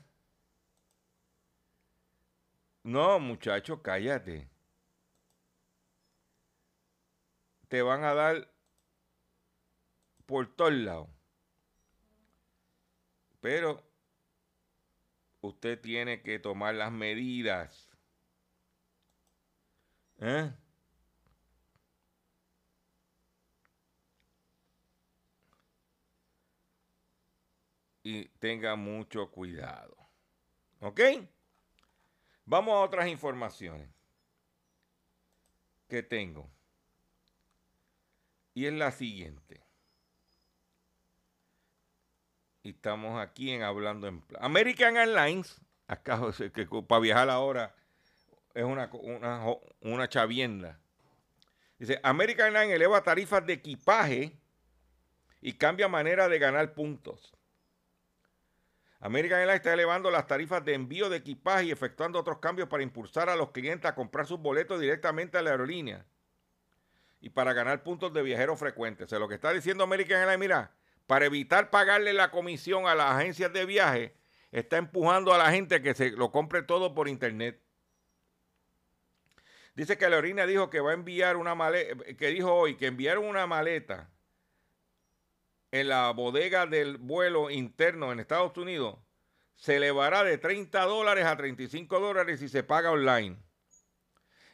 No, 2.84 3.20
muchacho, 3.20 3.82
cállate. 3.82 4.50
Te 7.68 7.82
van 7.82 8.04
a 8.04 8.14
dar 8.14 8.52
por 10.26 10.54
todos 10.56 10.74
lados. 10.74 11.21
Pero 13.42 13.84
usted 15.42 15.82
tiene 15.82 16.22
que 16.22 16.40
tomar 16.40 16.76
las 16.76 16.92
medidas. 16.92 17.90
¿Eh? 20.20 20.54
Y 28.04 28.26
tenga 28.40 28.76
mucho 28.76 29.32
cuidado. 29.32 29.98
¿Ok? 30.80 31.02
Vamos 32.46 32.74
a 32.74 32.82
otras 32.82 33.08
informaciones 33.08 33.90
que 35.88 36.04
tengo. 36.04 36.50
Y 38.54 38.66
es 38.66 38.74
la 38.74 38.92
siguiente. 38.92 39.71
Y 42.64 42.70
estamos 42.72 43.20
aquí 43.20 43.52
en 43.52 43.64
Hablando 43.64 44.08
en. 44.08 44.24
American 44.40 44.98
Airlines, 44.98 45.60
acá 45.88 46.20
que 46.54 46.68
para 46.88 47.02
viajar 47.02 47.30
ahora 47.30 47.74
es 48.54 48.64
una, 48.64 48.90
una, 48.94 49.44
una 49.82 50.08
chavienda. 50.08 50.80
Dice, 51.80 52.00
American 52.04 52.56
Airlines 52.56 52.76
eleva 52.76 53.02
tarifas 53.02 53.46
de 53.46 53.54
equipaje 53.54 54.38
y 55.42 55.54
cambia 55.54 55.88
manera 55.88 56.30
de 56.30 56.38
ganar 56.38 56.74
puntos. 56.74 57.34
American 59.00 59.40
Airlines 59.40 59.62
está 59.62 59.74
elevando 59.74 60.12
las 60.12 60.28
tarifas 60.28 60.64
de 60.64 60.76
envío 60.76 61.10
de 61.10 61.18
equipaje 61.18 61.66
y 61.66 61.72
efectuando 61.72 62.20
otros 62.20 62.38
cambios 62.38 62.70
para 62.70 62.84
impulsar 62.84 63.30
a 63.30 63.36
los 63.36 63.50
clientes 63.50 63.90
a 63.90 63.96
comprar 63.96 64.28
sus 64.28 64.40
boletos 64.40 64.80
directamente 64.80 65.40
a 65.40 65.42
la 65.42 65.50
aerolínea 65.50 66.06
y 67.20 67.32
para 67.32 67.54
ganar 67.54 67.82
puntos 67.82 68.14
de 68.14 68.22
viajeros 68.22 68.60
frecuentes. 68.60 69.06
O 69.06 69.10
sea, 69.10 69.18
lo 69.18 69.28
que 69.28 69.36
está 69.36 69.52
diciendo 69.52 69.84
American 69.84 70.20
Airlines, 70.20 70.40
mira, 70.40 70.72
para 71.12 71.26
evitar 71.26 71.72
pagarle 71.72 72.14
la 72.14 72.32
comisión 72.32 72.88
a 72.88 72.96
las 72.96 73.18
agencias 73.18 73.52
de 73.52 73.66
viaje, 73.66 74.16
está 74.54 74.78
empujando 74.78 75.34
a 75.34 75.38
la 75.38 75.52
gente 75.52 75.82
que 75.82 75.94
se 75.94 76.12
lo 76.12 76.32
compre 76.32 76.62
todo 76.62 76.94
por 76.94 77.10
internet. 77.10 77.62
Dice 79.76 79.98
que 79.98 80.10
la 80.10 80.16
aerolínea 80.16 80.48
dijo 80.48 80.70
que 80.70 80.80
va 80.80 80.92
a 80.92 80.94
enviar 80.94 81.36
una 81.36 81.54
maleta, 81.54 82.02
que 82.18 82.28
dijo 82.28 82.54
hoy 82.54 82.78
que 82.78 82.86
enviaron 82.86 83.26
una 83.26 83.46
maleta 83.46 84.10
en 85.72 85.90
la 85.90 86.10
bodega 86.12 86.66
del 86.66 86.96
vuelo 86.96 87.50
interno 87.50 88.14
en 88.14 88.22
Estados 88.22 88.56
Unidos 88.56 88.98
se 89.58 89.76
elevará 89.76 90.24
de 90.24 90.38
30 90.38 90.82
dólares 90.86 91.26
a 91.26 91.36
35 91.36 92.00
dólares 92.00 92.40
si 92.40 92.48
se 92.48 92.64
paga 92.64 92.90
online 92.90 93.36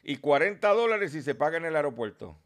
y 0.02 0.16
40 0.16 0.68
dólares 0.70 1.12
si 1.12 1.22
se 1.22 1.36
paga 1.36 1.58
en 1.58 1.66
el 1.66 1.76
aeropuerto. 1.76 2.36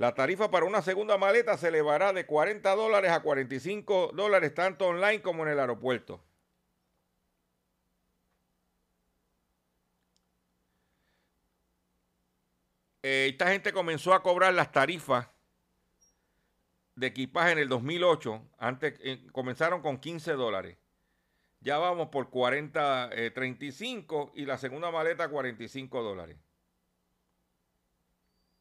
La 0.00 0.14
tarifa 0.14 0.50
para 0.50 0.64
una 0.64 0.80
segunda 0.80 1.18
maleta 1.18 1.58
se 1.58 1.68
elevará 1.68 2.14
de 2.14 2.24
40 2.24 2.74
dólares 2.74 3.10
a 3.10 3.20
45 3.20 4.12
dólares 4.14 4.54
tanto 4.54 4.86
online 4.86 5.20
como 5.20 5.42
en 5.42 5.52
el 5.52 5.60
aeropuerto. 5.60 6.24
Eh, 13.02 13.26
esta 13.28 13.48
gente 13.48 13.74
comenzó 13.74 14.14
a 14.14 14.22
cobrar 14.22 14.54
las 14.54 14.72
tarifas 14.72 15.28
de 16.94 17.08
equipaje 17.08 17.52
en 17.52 17.58
el 17.58 17.68
2008, 17.68 18.42
antes 18.56 18.98
eh, 19.02 19.26
comenzaron 19.32 19.82
con 19.82 19.98
15 19.98 20.32
dólares. 20.32 20.78
Ya 21.60 21.76
vamos 21.76 22.08
por 22.08 22.30
40, 22.30 23.10
35 23.34 24.32
eh, 24.34 24.40
y 24.40 24.46
la 24.46 24.56
segunda 24.56 24.90
maleta 24.90 25.28
45 25.28 26.02
dólares. 26.02 26.38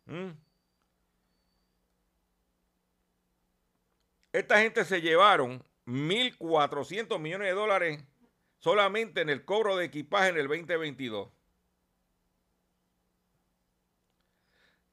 ¿Mm? 0.06 0.49
Esta 4.40 4.62
gente 4.62 4.86
se 4.86 5.02
llevaron 5.02 5.62
1.400 5.86 7.20
millones 7.20 7.50
de 7.50 7.54
dólares 7.54 8.06
solamente 8.60 9.20
en 9.20 9.28
el 9.28 9.44
cobro 9.44 9.76
de 9.76 9.84
equipaje 9.84 10.30
en 10.30 10.38
el 10.38 10.48
2022. 10.48 11.28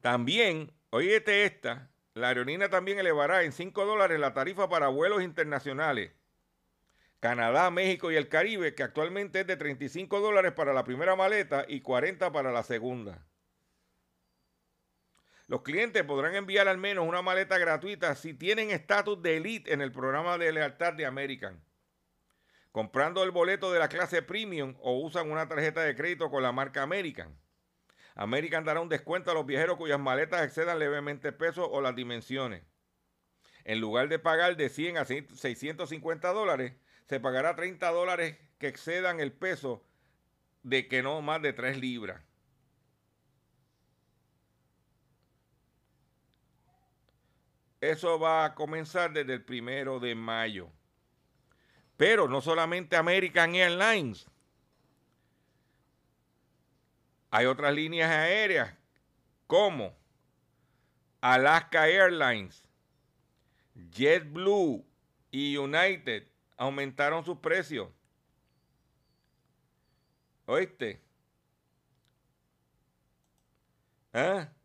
También, 0.01 0.73
oígate 0.91 1.45
esta, 1.45 1.93
la 2.15 2.27
aerolínea 2.27 2.71
también 2.71 2.99
elevará 2.99 3.45
en 3.45 3.53
5 3.53 3.87
dólares 3.87 4.19
la 4.19 4.35
tarifa 4.35 4.69
para 4.69 4.89
vuelos 4.89 5.23
internacionales. 5.23 6.11
Canadá, 7.21 7.71
México 7.71 8.11
y 8.11 8.17
el 8.17 8.29
Caribe, 8.29 8.75
que 8.75 8.83
actualmente 8.83 9.43
es 9.43 9.47
de 9.47 9.57
35 9.57 10.19
dólares 10.19 10.55
para 10.55 10.75
la 10.75 10.83
primera 10.83 11.15
maleta 11.15 11.67
y 11.69 11.83
40 11.83 12.33
para 12.33 12.51
la 12.51 12.65
segunda. 12.65 13.25
Los 15.49 15.63
clientes 15.63 16.03
podrán 16.03 16.35
enviar 16.35 16.67
al 16.67 16.79
menos 16.79 17.07
una 17.07 17.23
maleta 17.23 17.57
gratuita 17.57 18.17
si 18.17 18.35
tienen 18.35 18.71
estatus 18.71 19.23
de 19.23 19.37
elite 19.37 19.73
en 19.73 19.81
el 19.81 19.93
programa 19.93 20.39
de 20.39 20.51
lealtad 20.51 20.93
de 20.95 21.07
American. 21.07 21.63
Comprando 22.73 23.23
el 23.23 23.31
boleto 23.31 23.73
de 23.73 23.79
la 23.79 23.89
clase 23.89 24.23
premium 24.23 24.75
o 24.81 24.99
usan 24.99 25.31
una 25.31 25.49
tarjeta 25.49 25.83
de 25.83 25.95
crédito 25.95 26.31
con 26.31 26.43
la 26.43 26.51
marca 26.51 26.83
American. 26.83 27.39
American 28.17 28.65
dará 28.65 28.81
un 28.81 28.89
descuento 28.89 29.31
a 29.31 29.35
los 29.35 29.47
viajeros 29.47 29.77
cuyas 29.77 30.01
maletas 30.01 30.43
excedan 30.43 30.81
levemente 30.81 31.29
el 31.29 31.35
peso 31.35 31.71
o 31.71 31.81
las 31.81 31.95
dimensiones. 31.95 32.65
En 33.65 33.81
lugar 33.81 34.09
de 34.09 34.19
pagar 34.19 34.57
de 34.57 34.69
100 34.69 34.99
a 34.99 35.05
650 35.05 36.33
dólares, 36.33 36.75
se 37.09 37.21
pagará 37.21 37.55
30 37.55 37.89
dólares 37.91 38.37
que 38.59 38.67
excedan 38.67 39.21
el 39.21 39.33
peso 39.33 39.87
de 40.63 40.89
que 40.89 41.03
no 41.03 41.23
más 41.23 41.41
de 41.41 41.53
3 41.53 41.79
libras. 41.79 42.26
Eso 47.91 48.19
va 48.19 48.45
a 48.45 48.55
comenzar 48.55 49.13
desde 49.13 49.35
el 49.35 49.45
primero 49.45 50.01
de 50.01 50.15
mayo. 50.17 50.69
Pero 51.97 52.27
no 52.29 52.41
solamente 52.41 52.97
American 52.97 53.55
Airlines. 53.55 54.27
Hay 57.31 57.47
otras 57.47 57.73
líneas 57.73 58.11
aéreas 58.11 58.75
como 59.47 59.97
Alaska 61.21 61.87
Airlines, 61.87 62.65
JetBlue 63.93 64.85
y 65.31 65.57
United 65.57 66.27
aumentaron 66.57 67.25
sus 67.25 67.39
precios. 67.39 67.89
¿Oíste? 70.47 71.01
¿Ah? 74.13 74.56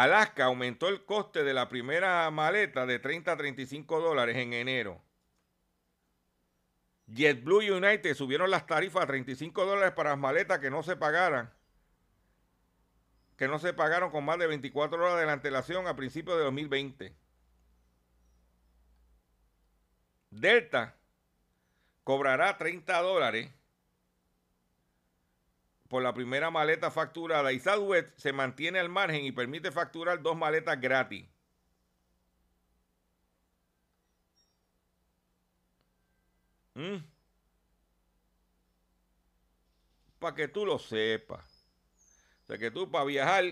Alaska 0.00 0.46
aumentó 0.46 0.88
el 0.88 1.04
coste 1.04 1.44
de 1.44 1.52
la 1.52 1.68
primera 1.68 2.30
maleta 2.30 2.86
de 2.86 2.98
30 2.98 3.32
a 3.32 3.36
35 3.36 4.00
dólares 4.00 4.34
en 4.38 4.54
enero. 4.54 5.02
JetBlue 7.06 7.76
United 7.76 8.14
subieron 8.14 8.50
las 8.50 8.66
tarifas 8.66 9.02
a 9.02 9.06
35 9.06 9.66
dólares 9.66 9.92
para 9.92 10.10
las 10.10 10.18
maletas 10.18 10.58
que 10.58 10.70
no 10.70 10.82
se 10.82 10.96
pagaran, 10.96 11.52
que 13.36 13.46
no 13.46 13.58
se 13.58 13.74
pagaron 13.74 14.10
con 14.10 14.24
más 14.24 14.38
de 14.38 14.46
24 14.46 15.04
horas 15.04 15.22
de 15.22 15.30
antelación 15.30 15.86
a 15.86 15.96
principios 15.96 16.38
de 16.38 16.44
2020. 16.44 17.14
Delta 20.30 20.96
cobrará 22.04 22.56
30 22.56 23.02
dólares 23.02 23.50
por 25.90 26.04
la 26.04 26.14
primera 26.14 26.50
maleta 26.52 26.90
facturada 26.92 27.52
y 27.52 27.58
Southwest 27.58 28.16
se 28.16 28.32
mantiene 28.32 28.78
al 28.78 28.88
margen 28.88 29.24
y 29.24 29.32
permite 29.32 29.72
facturar 29.72 30.22
dos 30.22 30.36
maletas 30.36 30.80
gratis. 30.80 31.26
Mm. 36.76 36.98
Para 40.20 40.34
que 40.36 40.46
tú 40.46 40.64
lo 40.64 40.78
sepas. 40.78 41.66
O 42.44 42.46
sea, 42.46 42.58
que 42.58 42.70
tú 42.70 42.88
para 42.90 43.04
viajar... 43.04 43.44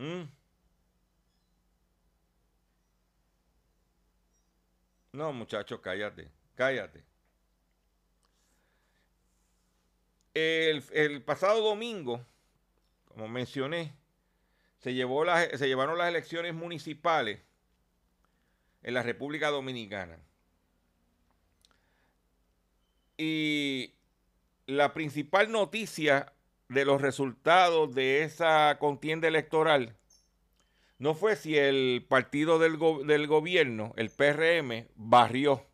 Mm. 0.00 0.24
No, 5.12 5.32
muchachos, 5.32 5.78
cállate, 5.80 6.32
cállate. 6.56 7.13
El, 10.34 11.22
pasado 11.22 11.62
domingo, 11.62 12.24
como 13.04 13.28
mencioné, 13.28 13.94
se, 14.78 14.92
llevó 14.92 15.24
se 15.26 15.68
llevaron 15.68 15.96
las 15.96 16.08
elecciones 16.08 16.54
municipales 16.54 17.40
en 18.82 18.94
la 18.94 19.02
República 19.02 19.50
Dominicana. 19.50 20.18
Y 23.16 23.94
la 24.66 24.92
principal 24.92 25.52
noticia 25.52 26.32
de 26.68 26.84
los 26.84 27.00
resultados 27.00 27.94
de 27.94 28.24
esa 28.24 28.76
contienda 28.80 29.28
electoral 29.28 29.96
no 30.98 31.14
fue 31.14 31.36
si 31.36 31.56
el 31.56 32.04
partido 32.08 32.58
del, 32.58 32.78
del 33.06 33.26
gobierno, 33.26 33.92
el 33.96 34.10
PRM, 34.10 34.88
barrió. 34.96 35.64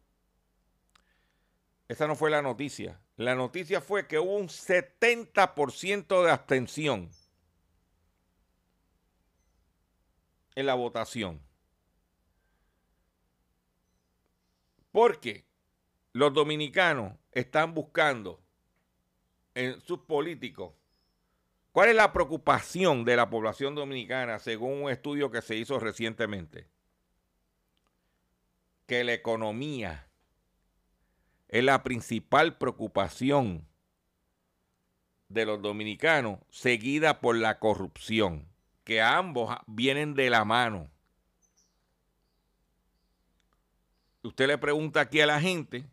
Esa 1.88 2.06
no 2.06 2.16
fue 2.16 2.30
la 2.30 2.42
noticia. 2.42 3.00
La 3.20 3.34
noticia 3.34 3.82
fue 3.82 4.06
que 4.06 4.18
hubo 4.18 4.34
un 4.34 4.48
70% 4.48 6.24
de 6.24 6.30
abstención 6.30 7.10
en 10.54 10.64
la 10.64 10.72
votación. 10.72 11.42
Porque 14.90 15.44
los 16.14 16.32
dominicanos 16.32 17.12
están 17.30 17.74
buscando 17.74 18.42
en 19.52 19.78
sus 19.82 19.98
políticos 19.98 20.72
¿Cuál 21.72 21.90
es 21.90 21.94
la 21.94 22.14
preocupación 22.14 23.04
de 23.04 23.16
la 23.16 23.28
población 23.28 23.74
dominicana 23.74 24.38
según 24.38 24.84
un 24.84 24.90
estudio 24.90 25.30
que 25.30 25.42
se 25.42 25.56
hizo 25.56 25.78
recientemente? 25.78 26.68
Que 28.86 29.04
la 29.04 29.12
economía 29.12 30.09
es 31.50 31.64
la 31.64 31.82
principal 31.82 32.56
preocupación 32.56 33.66
de 35.28 35.44
los 35.44 35.60
dominicanos, 35.60 36.38
seguida 36.48 37.20
por 37.20 37.36
la 37.36 37.58
corrupción, 37.58 38.48
que 38.84 39.02
ambos 39.02 39.56
vienen 39.66 40.14
de 40.14 40.30
la 40.30 40.44
mano. 40.44 40.88
Usted 44.22 44.46
le 44.46 44.58
pregunta 44.58 45.00
aquí 45.00 45.20
a 45.20 45.26
la 45.26 45.40
gente 45.40 45.84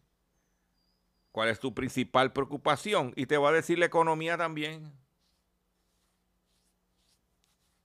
cuál 1.31 1.49
es 1.49 1.59
tu 1.59 1.73
principal 1.73 2.33
preocupación 2.33 3.13
y 3.15 3.25
te 3.25 3.37
va 3.37 3.49
a 3.49 3.53
decir 3.53 3.79
la 3.79 3.85
economía 3.87 4.37
también. 4.37 4.93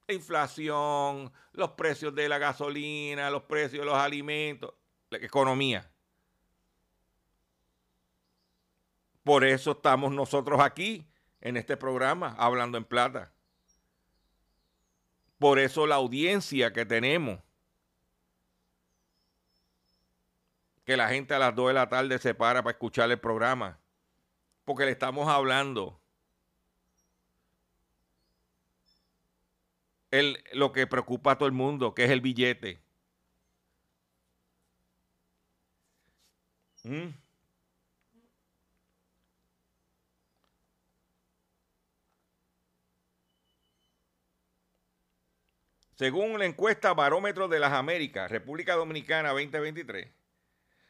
La 0.08 0.14
inflación, 0.14 1.32
los 1.52 1.70
precios 1.70 2.14
de 2.14 2.28
la 2.28 2.36
gasolina, 2.36 3.30
los 3.30 3.44
precios 3.44 3.80
de 3.80 3.86
los 3.86 3.96
alimentos, 3.96 4.74
la 5.08 5.18
economía. 5.18 5.91
Por 9.22 9.44
eso 9.44 9.72
estamos 9.72 10.12
nosotros 10.12 10.60
aquí 10.60 11.06
en 11.40 11.56
este 11.56 11.76
programa 11.76 12.34
hablando 12.38 12.78
en 12.78 12.84
plata. 12.84 13.32
Por 15.38 15.58
eso 15.58 15.86
la 15.86 15.96
audiencia 15.96 16.72
que 16.72 16.86
tenemos 16.86 17.40
que 20.84 20.96
la 20.96 21.08
gente 21.08 21.34
a 21.34 21.38
las 21.38 21.54
2 21.54 21.68
de 21.68 21.74
la 21.74 21.88
tarde 21.88 22.18
se 22.18 22.34
para 22.34 22.62
para 22.62 22.72
escuchar 22.72 23.10
el 23.10 23.18
programa. 23.18 23.78
Porque 24.64 24.84
le 24.84 24.92
estamos 24.92 25.28
hablando. 25.28 26.00
El, 30.10 30.42
lo 30.52 30.72
que 30.72 30.86
preocupa 30.86 31.32
a 31.32 31.38
todo 31.38 31.46
el 31.46 31.54
mundo, 31.54 31.94
que 31.94 32.04
es 32.04 32.10
el 32.10 32.20
billete. 32.20 32.82
¿Mm? 36.84 37.21
Según 46.02 46.36
la 46.36 46.46
encuesta 46.46 46.94
Barómetro 46.94 47.46
de 47.46 47.60
las 47.60 47.72
Américas, 47.72 48.28
República 48.28 48.74
Dominicana 48.74 49.28
2023, 49.28 50.08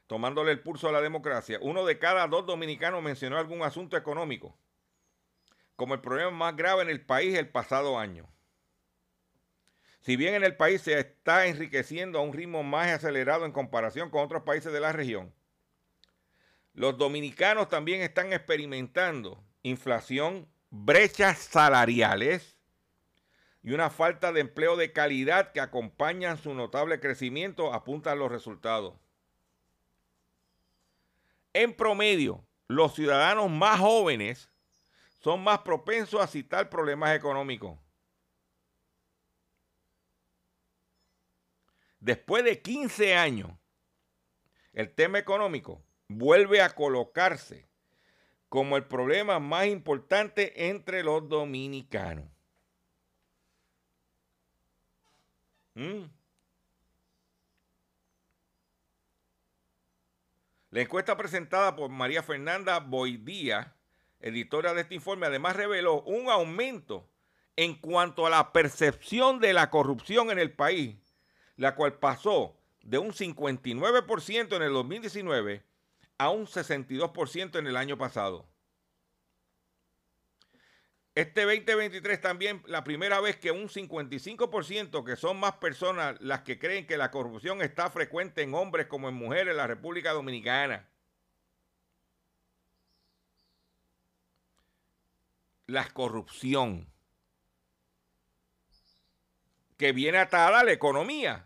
tomándole 0.06 0.52
el 0.52 0.60
pulso 0.60 0.88
a 0.88 0.92
la 0.92 1.02
democracia, 1.02 1.58
uno 1.60 1.84
de 1.84 1.98
cada 1.98 2.26
dos 2.28 2.46
dominicanos 2.46 3.02
mencionó 3.02 3.36
algún 3.36 3.60
asunto 3.60 3.98
económico 3.98 4.56
como 5.76 5.92
el 5.92 6.00
problema 6.00 6.30
más 6.30 6.56
grave 6.56 6.84
en 6.84 6.88
el 6.88 7.04
país 7.04 7.36
el 7.36 7.50
pasado 7.50 7.98
año. 7.98 8.26
Si 10.00 10.16
bien 10.16 10.32
en 10.32 10.44
el 10.44 10.56
país 10.56 10.80
se 10.80 10.98
está 10.98 11.44
enriqueciendo 11.44 12.18
a 12.18 12.22
un 12.22 12.32
ritmo 12.32 12.62
más 12.62 12.88
acelerado 12.88 13.44
en 13.44 13.52
comparación 13.52 14.08
con 14.08 14.24
otros 14.24 14.44
países 14.44 14.72
de 14.72 14.80
la 14.80 14.92
región, 14.92 15.34
los 16.72 16.96
dominicanos 16.96 17.68
también 17.68 18.00
están 18.00 18.32
experimentando 18.32 19.44
inflación, 19.62 20.48
brechas 20.70 21.36
salariales 21.36 22.61
y 23.62 23.72
una 23.72 23.90
falta 23.90 24.32
de 24.32 24.40
empleo 24.40 24.76
de 24.76 24.92
calidad 24.92 25.52
que 25.52 25.60
acompañan 25.60 26.36
su 26.36 26.52
notable 26.52 26.98
crecimiento, 26.98 27.72
apuntan 27.72 28.18
los 28.18 28.30
resultados. 28.30 28.94
En 31.52 31.74
promedio, 31.74 32.44
los 32.66 32.94
ciudadanos 32.94 33.50
más 33.50 33.78
jóvenes 33.78 34.50
son 35.20 35.44
más 35.44 35.60
propensos 35.60 36.20
a 36.20 36.26
citar 36.26 36.68
problemas 36.68 37.14
económicos. 37.14 37.78
Después 42.00 42.42
de 42.42 42.60
15 42.60 43.14
años, 43.14 43.52
el 44.72 44.92
tema 44.92 45.20
económico 45.20 45.84
vuelve 46.08 46.60
a 46.60 46.74
colocarse 46.74 47.68
como 48.48 48.76
el 48.76 48.84
problema 48.84 49.38
más 49.38 49.66
importante 49.66 50.68
entre 50.68 51.04
los 51.04 51.28
dominicanos. 51.28 52.24
¿Mm? 55.74 56.04
La 60.70 60.80
encuesta 60.80 61.16
presentada 61.16 61.76
por 61.76 61.90
María 61.90 62.22
Fernanda 62.22 62.80
Boidía, 62.80 63.76
editora 64.20 64.72
de 64.72 64.82
este 64.82 64.94
informe, 64.94 65.26
además 65.26 65.56
reveló 65.56 66.02
un 66.02 66.30
aumento 66.30 67.10
en 67.56 67.74
cuanto 67.74 68.26
a 68.26 68.30
la 68.30 68.52
percepción 68.52 69.38
de 69.38 69.52
la 69.52 69.70
corrupción 69.70 70.30
en 70.30 70.38
el 70.38 70.52
país, 70.52 70.96
la 71.56 71.74
cual 71.74 71.98
pasó 71.98 72.56
de 72.82 72.98
un 72.98 73.12
59% 73.12 74.56
en 74.56 74.62
el 74.62 74.72
2019 74.72 75.62
a 76.18 76.30
un 76.30 76.46
62% 76.46 77.58
en 77.58 77.66
el 77.66 77.76
año 77.76 77.98
pasado. 77.98 78.51
Este 81.14 81.42
2023 81.42 82.20
también 82.22 82.62
la 82.66 82.84
primera 82.84 83.20
vez 83.20 83.36
que 83.36 83.50
un 83.50 83.68
55%, 83.68 85.04
que 85.04 85.16
son 85.16 85.38
más 85.38 85.52
personas 85.56 86.18
las 86.20 86.40
que 86.40 86.58
creen 86.58 86.86
que 86.86 86.96
la 86.96 87.10
corrupción 87.10 87.60
está 87.60 87.90
frecuente 87.90 88.42
en 88.42 88.54
hombres 88.54 88.86
como 88.86 89.10
en 89.10 89.14
mujeres 89.14 89.50
en 89.50 89.58
la 89.58 89.66
República 89.66 90.12
Dominicana. 90.12 90.88
La 95.66 95.86
corrupción 95.90 96.86
que 99.76 99.92
viene 99.92 100.16
atada 100.18 100.60
a 100.60 100.64
la 100.64 100.72
economía. 100.72 101.44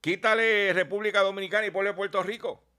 Quítale 0.00 0.72
República 0.72 1.20
Dominicana 1.22 1.66
y 1.66 1.70
ponle 1.70 1.94
Puerto 1.94 2.22
Rico. 2.22 2.69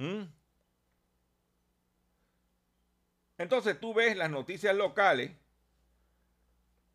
¿Mm? 0.00 0.22
Entonces 3.36 3.78
tú 3.78 3.92
ves 3.92 4.16
las 4.16 4.30
noticias 4.30 4.74
locales 4.74 5.32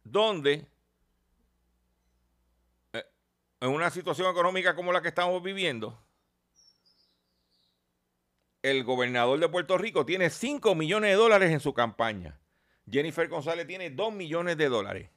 donde 0.04 0.66
eh, 2.94 3.06
en 3.60 3.70
una 3.70 3.92
situación 3.92 4.32
económica 4.32 4.76
como 4.76 4.92
la 4.92 5.04
que 5.04 5.10
estamos 5.10 5.44
viviendo, 5.44 6.02
el 8.64 8.84
gobernador 8.84 9.40
de 9.40 9.50
Puerto 9.50 9.78
Rico 9.78 10.04
tiene 10.04 10.32
5 10.32 10.74
millones 10.74 11.12
de 11.12 11.16
dólares 11.16 11.52
en 11.52 11.60
su 11.60 11.76
campaña. 11.76 12.40
Jennifer 12.90 13.28
González 13.28 13.68
tiene 13.68 13.92
2 13.92 14.14
millones 14.14 14.58
de 14.58 14.68
dólares. 14.68 15.12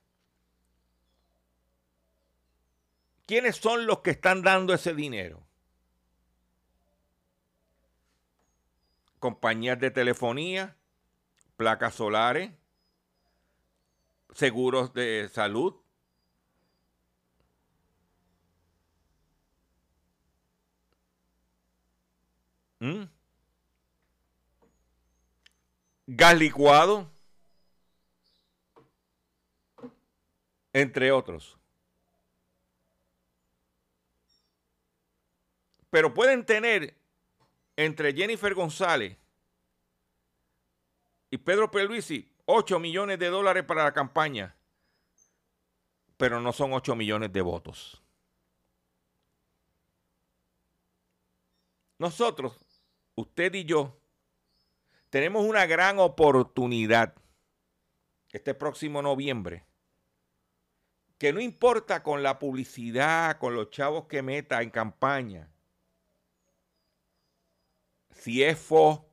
¿Quiénes 3.24 3.56
son 3.56 3.86
los 3.86 4.00
que 4.00 4.10
están 4.10 4.42
dando 4.42 4.74
ese 4.74 4.92
dinero? 4.92 5.47
Compañías 9.18 9.78
de 9.78 9.90
telefonía, 9.90 10.76
placas 11.56 11.94
solares, 11.94 12.52
seguros 14.34 14.92
de 14.94 15.28
salud. 15.32 15.74
¿Mm? 22.80 23.04
Gas 26.06 26.38
licuado, 26.38 27.10
entre 30.72 31.10
otros. 31.12 31.58
Pero 35.90 36.14
pueden 36.14 36.44
tener 36.44 36.97
entre 37.78 38.12
Jennifer 38.12 38.52
González 38.54 39.16
y 41.30 41.38
Pedro 41.38 41.70
Pierluisi 41.70 42.28
8 42.44 42.80
millones 42.80 43.20
de 43.20 43.28
dólares 43.28 43.62
para 43.62 43.84
la 43.84 43.94
campaña, 43.94 44.56
pero 46.16 46.40
no 46.40 46.52
son 46.52 46.72
8 46.72 46.96
millones 46.96 47.32
de 47.32 47.40
votos. 47.40 48.02
Nosotros, 51.98 52.58
usted 53.14 53.54
y 53.54 53.64
yo, 53.64 53.96
tenemos 55.08 55.44
una 55.44 55.64
gran 55.64 56.00
oportunidad 56.00 57.14
este 58.30 58.54
próximo 58.54 59.02
noviembre, 59.02 59.64
que 61.16 61.32
no 61.32 61.40
importa 61.40 62.02
con 62.02 62.24
la 62.24 62.40
publicidad, 62.40 63.38
con 63.38 63.54
los 63.54 63.70
chavos 63.70 64.06
que 64.06 64.22
meta 64.22 64.62
en 64.62 64.70
campaña, 64.70 65.48
si 68.18 68.42
es 68.42 68.58
fo, 68.58 69.08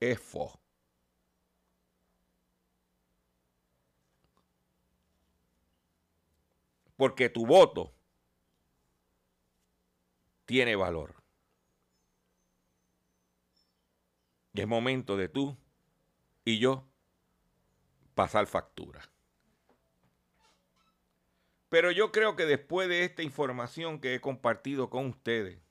es 0.00 0.20
fo. 0.20 0.60
Porque 6.96 7.28
tu 7.28 7.46
voto 7.46 7.92
tiene 10.44 10.76
valor. 10.76 11.16
Y 14.52 14.60
es 14.60 14.68
momento 14.68 15.16
de 15.16 15.28
tú 15.28 15.56
y 16.44 16.58
yo 16.60 16.86
pasar 18.14 18.46
factura. 18.46 19.10
Pero 21.68 21.90
yo 21.90 22.12
creo 22.12 22.36
que 22.36 22.44
después 22.44 22.88
de 22.88 23.04
esta 23.04 23.22
información 23.22 24.00
que 24.00 24.14
he 24.14 24.20
compartido 24.20 24.90
con 24.90 25.06
ustedes, 25.06 25.63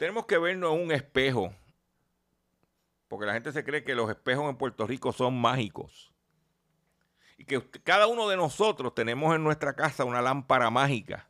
tenemos 0.00 0.24
que 0.24 0.38
vernos 0.38 0.72
en 0.72 0.80
un 0.80 0.92
espejo. 0.92 1.54
Porque 3.06 3.26
la 3.26 3.34
gente 3.34 3.52
se 3.52 3.62
cree 3.62 3.84
que 3.84 3.94
los 3.94 4.08
espejos 4.08 4.48
en 4.48 4.56
Puerto 4.56 4.86
Rico 4.86 5.12
son 5.12 5.38
mágicos. 5.38 6.10
Y 7.36 7.44
que 7.44 7.60
cada 7.82 8.06
uno 8.06 8.26
de 8.26 8.38
nosotros 8.38 8.94
tenemos 8.94 9.34
en 9.34 9.44
nuestra 9.44 9.76
casa 9.76 10.06
una 10.06 10.22
lámpara 10.22 10.70
mágica 10.70 11.28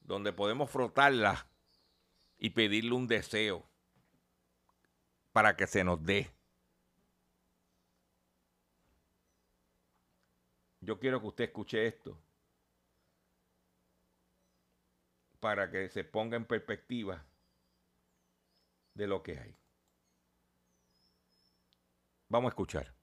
donde 0.00 0.32
podemos 0.32 0.68
frotarla 0.68 1.46
y 2.36 2.50
pedirle 2.50 2.94
un 2.94 3.06
deseo 3.06 3.64
para 5.30 5.56
que 5.56 5.68
se 5.68 5.84
nos 5.84 6.02
dé. 6.02 6.32
Yo 10.80 10.98
quiero 10.98 11.20
que 11.20 11.26
usted 11.28 11.44
escuche 11.44 11.86
esto 11.86 12.18
para 15.38 15.70
que 15.70 15.88
se 15.90 16.02
ponga 16.02 16.36
en 16.36 16.44
perspectiva 16.44 17.24
de 18.98 19.06
lo 19.06 19.22
que 19.22 19.38
hay. 19.38 19.56
Vamos 22.28 22.48
a 22.48 22.50
escuchar. 22.50 22.97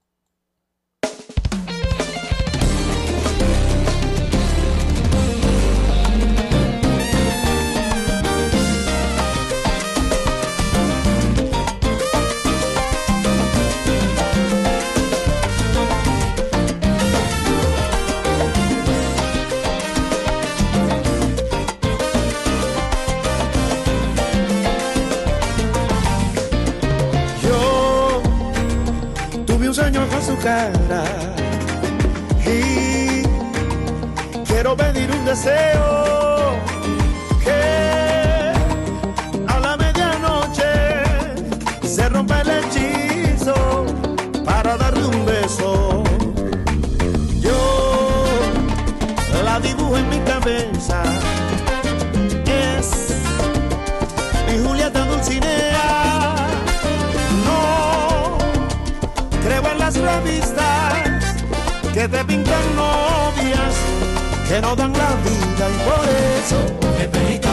Y 32.46 33.24
quiero 34.46 34.78
pedir 34.78 35.10
un 35.10 35.26
deseo 35.26 36.54
que 37.44 38.54
a 39.48 39.60
la 39.60 39.76
medianoche 39.76 41.02
se 41.84 42.08
rompa 42.10 42.42
el 42.42 42.50
hechizo 42.52 43.88
para 44.46 44.78
darle 44.78 45.08
un 45.08 45.26
beso. 45.26 46.04
Yo 47.40 48.28
la 49.44 49.60
dibujo 49.60 49.98
en 49.98 50.10
mi 50.10 50.20
cabeza. 50.20 51.02
Es 52.46 53.16
mi 54.48 54.64
Julieta 54.64 55.06
Dulcinea. 55.06 55.75
Que 61.96 62.10
te 62.10 62.26
pintan 62.26 62.76
novias 62.76 63.74
que 64.50 64.60
no 64.60 64.76
dan 64.76 64.92
la 64.92 65.12
vida 65.24 65.66
y 65.70 65.78
por 65.88 66.06
eso 66.44 67.45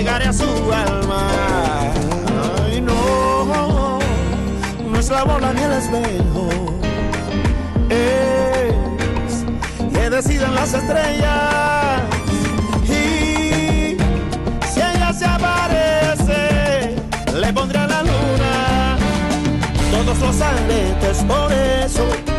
llegaré 0.00 0.28
a 0.28 0.32
su 0.32 0.44
alma. 0.72 1.28
Ay, 2.64 2.80
no, 2.80 3.98
no 4.90 4.98
es 4.98 5.10
la 5.10 5.24
bola 5.24 5.52
ni 5.52 5.60
el 5.60 5.72
espejo, 5.72 6.48
es 7.90 9.44
que 9.92 10.08
deciden 10.08 10.54
las 10.54 10.72
estrellas. 10.72 12.00
Y 12.84 13.98
si 14.72 14.80
ella 14.80 15.12
se 15.12 15.26
aparece, 15.26 16.96
le 17.38 17.52
pondré 17.52 17.80
a 17.80 17.86
la 17.86 18.02
luna 18.02 18.96
todos 19.92 20.18
los 20.18 20.40
aretes 20.40 21.18
por 21.28 21.52
eso. 21.52 22.29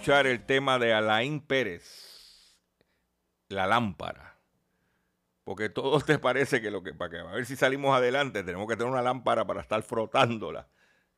Escuchar 0.00 0.26
el 0.26 0.46
tema 0.46 0.78
de 0.78 0.94
Alain 0.94 1.40
Pérez, 1.40 2.56
La 3.48 3.66
lámpara. 3.66 4.38
Porque 5.44 5.68
todo 5.68 6.00
te 6.00 6.18
parece 6.18 6.62
que 6.62 6.70
lo 6.70 6.82
que 6.82 6.94
para 6.94 7.10
que 7.10 7.18
a 7.18 7.24
ver 7.24 7.44
si 7.44 7.54
salimos 7.54 7.94
adelante 7.94 8.42
tenemos 8.42 8.66
que 8.66 8.76
tener 8.76 8.90
una 8.90 9.02
lámpara 9.02 9.46
para 9.46 9.60
estar 9.60 9.82
frotándola 9.82 10.68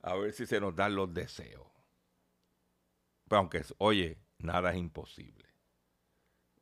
a 0.03 0.17
ver 0.17 0.33
si 0.33 0.47
se 0.47 0.61
nos 0.61 0.75
dan 0.75 0.97
los 0.97 1.15
deseos. 1.15 1.69
Pero 3.29 3.39
aunque, 3.39 3.63
oye, 3.79 4.19
nada 4.39 4.73
es 4.73 4.79
imposible. 4.79 5.49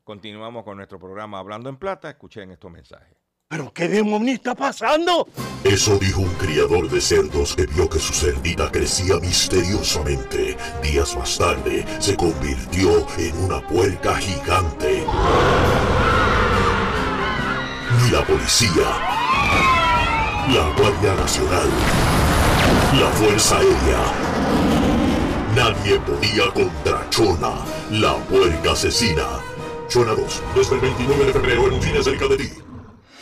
Continuamos 0.05 0.63
con 0.65 0.77
nuestro 0.77 0.99
programa 0.99 1.39
Hablando 1.39 1.71
en 1.71 1.79
Plata. 1.79 2.11
Escuchen 2.11 2.51
estos 2.51 2.71
mensajes. 2.71 3.17
¿Pero 3.51 3.73
qué 3.75 3.89
demonio 3.89 4.33
está 4.33 4.55
pasando? 4.55 5.27
Eso 5.65 5.99
dijo 5.99 6.21
un 6.21 6.33
criador 6.35 6.89
de 6.89 7.01
cerdos 7.01 7.57
que 7.57 7.67
vio 7.67 7.91
que 7.91 7.99
su 7.99 8.13
cerdita 8.13 8.71
crecía 8.71 9.17
misteriosamente. 9.17 10.57
Días 10.81 11.17
más 11.17 11.37
tarde 11.37 11.85
se 11.99 12.17
convirtió 12.17 13.05
en 13.19 13.37
una 13.39 13.61
puerca 13.67 14.15
gigante. 14.19 15.05
Ni 18.01 18.11
la 18.13 18.25
policía, 18.25 18.89
la 20.55 20.73
Guardia 20.79 21.17
Nacional, 21.17 21.69
la 23.01 23.09
Fuerza 23.17 23.59
Aérea. 23.59 24.13
Nadie 25.57 25.99
podía 25.99 26.53
contra 26.55 27.11
Chona, 27.11 27.65
la 27.91 28.15
puerca 28.27 28.71
asesina. 28.71 29.27
Chona 29.89 30.13
2, 30.13 30.43
desde 30.55 30.75
el 30.77 30.81
29 30.83 31.25
de 31.25 31.33
febrero 31.33 31.67
en 31.67 31.73
un 31.73 31.83
cine 31.83 32.01
cerca 32.01 32.29
de 32.29 32.37
ti. 32.37 32.70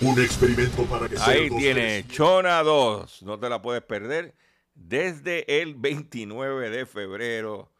Un 0.00 0.20
experimento 0.20 0.84
para 0.84 1.08
que 1.08 1.16
Ahí 1.18 1.50
tiene 1.50 2.06
Chona 2.06 2.62
2. 2.62 3.24
No 3.24 3.40
te 3.40 3.48
la 3.48 3.60
puedes 3.60 3.82
perder. 3.82 4.36
Desde 4.74 5.60
el 5.60 5.74
29 5.74 6.70
de 6.70 6.86
febrero, 6.86 7.72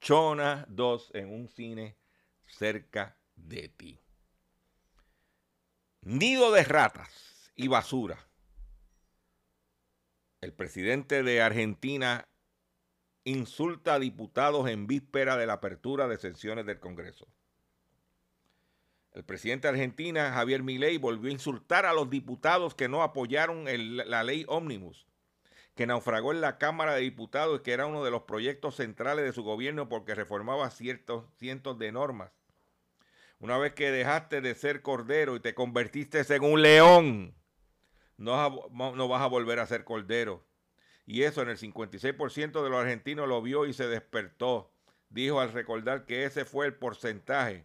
Chona 0.00 0.64
2 0.70 1.10
en 1.12 1.34
un 1.34 1.48
cine 1.48 1.98
cerca 2.46 3.18
de 3.34 3.68
ti. 3.68 4.00
Nido 6.00 6.50
de 6.52 6.64
ratas 6.64 7.52
y 7.54 7.68
basura. 7.68 8.26
El 10.40 10.54
presidente 10.54 11.22
de 11.22 11.42
Argentina 11.42 12.26
insulta 13.24 13.94
a 13.94 13.98
diputados 13.98 14.66
en 14.70 14.86
víspera 14.86 15.36
de 15.36 15.46
la 15.46 15.54
apertura 15.54 16.08
de 16.08 16.16
sesiones 16.16 16.64
del 16.64 16.80
Congreso. 16.80 17.28
El 19.16 19.24
presidente 19.24 19.66
de 19.66 19.72
Argentina, 19.72 20.30
Javier 20.30 20.62
Milei, 20.62 20.98
volvió 20.98 21.30
a 21.30 21.32
insultar 21.32 21.86
a 21.86 21.94
los 21.94 22.10
diputados 22.10 22.74
que 22.74 22.86
no 22.86 23.02
apoyaron 23.02 23.64
la 23.64 24.22
ley 24.22 24.44
Omnibus, 24.46 25.06
que 25.74 25.86
naufragó 25.86 26.32
en 26.32 26.42
la 26.42 26.58
Cámara 26.58 26.94
de 26.94 27.00
Diputados 27.00 27.58
y 27.58 27.62
que 27.62 27.72
era 27.72 27.86
uno 27.86 28.04
de 28.04 28.10
los 28.10 28.24
proyectos 28.24 28.76
centrales 28.76 29.24
de 29.24 29.32
su 29.32 29.42
gobierno 29.42 29.88
porque 29.88 30.14
reformaba 30.14 30.68
ciertos 30.68 31.24
cientos 31.38 31.78
de 31.78 31.92
normas. 31.92 32.30
Una 33.38 33.56
vez 33.56 33.72
que 33.72 33.90
dejaste 33.90 34.42
de 34.42 34.54
ser 34.54 34.82
cordero 34.82 35.34
y 35.34 35.40
te 35.40 35.54
convertiste 35.54 36.20
en 36.28 36.44
un 36.44 36.60
león, 36.60 37.34
no 38.18 38.68
no 38.70 39.08
vas 39.08 39.22
a 39.22 39.28
volver 39.28 39.60
a 39.60 39.66
ser 39.66 39.84
cordero. 39.84 40.44
Y 41.06 41.22
eso 41.22 41.40
en 41.40 41.48
el 41.48 41.56
56% 41.56 42.62
de 42.62 42.68
los 42.68 42.78
argentinos 42.78 43.26
lo 43.26 43.40
vio 43.40 43.64
y 43.64 43.72
se 43.72 43.88
despertó. 43.88 44.74
Dijo 45.08 45.40
al 45.40 45.52
recordar 45.52 46.04
que 46.04 46.24
ese 46.24 46.44
fue 46.44 46.66
el 46.66 46.74
porcentaje 46.74 47.64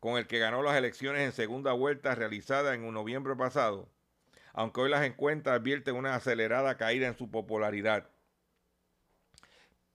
con 0.00 0.16
el 0.16 0.26
que 0.26 0.38
ganó 0.38 0.62
las 0.62 0.76
elecciones 0.76 1.22
en 1.22 1.32
segunda 1.32 1.72
vuelta 1.72 2.14
realizada 2.14 2.74
en 2.74 2.84
un 2.84 2.94
noviembre 2.94 3.34
pasado, 3.36 3.88
aunque 4.52 4.80
hoy 4.80 4.90
las 4.90 5.04
encuestas 5.04 5.54
advierten 5.54 5.96
una 5.96 6.14
acelerada 6.14 6.76
caída 6.76 7.08
en 7.08 7.16
su 7.16 7.30
popularidad. 7.30 8.08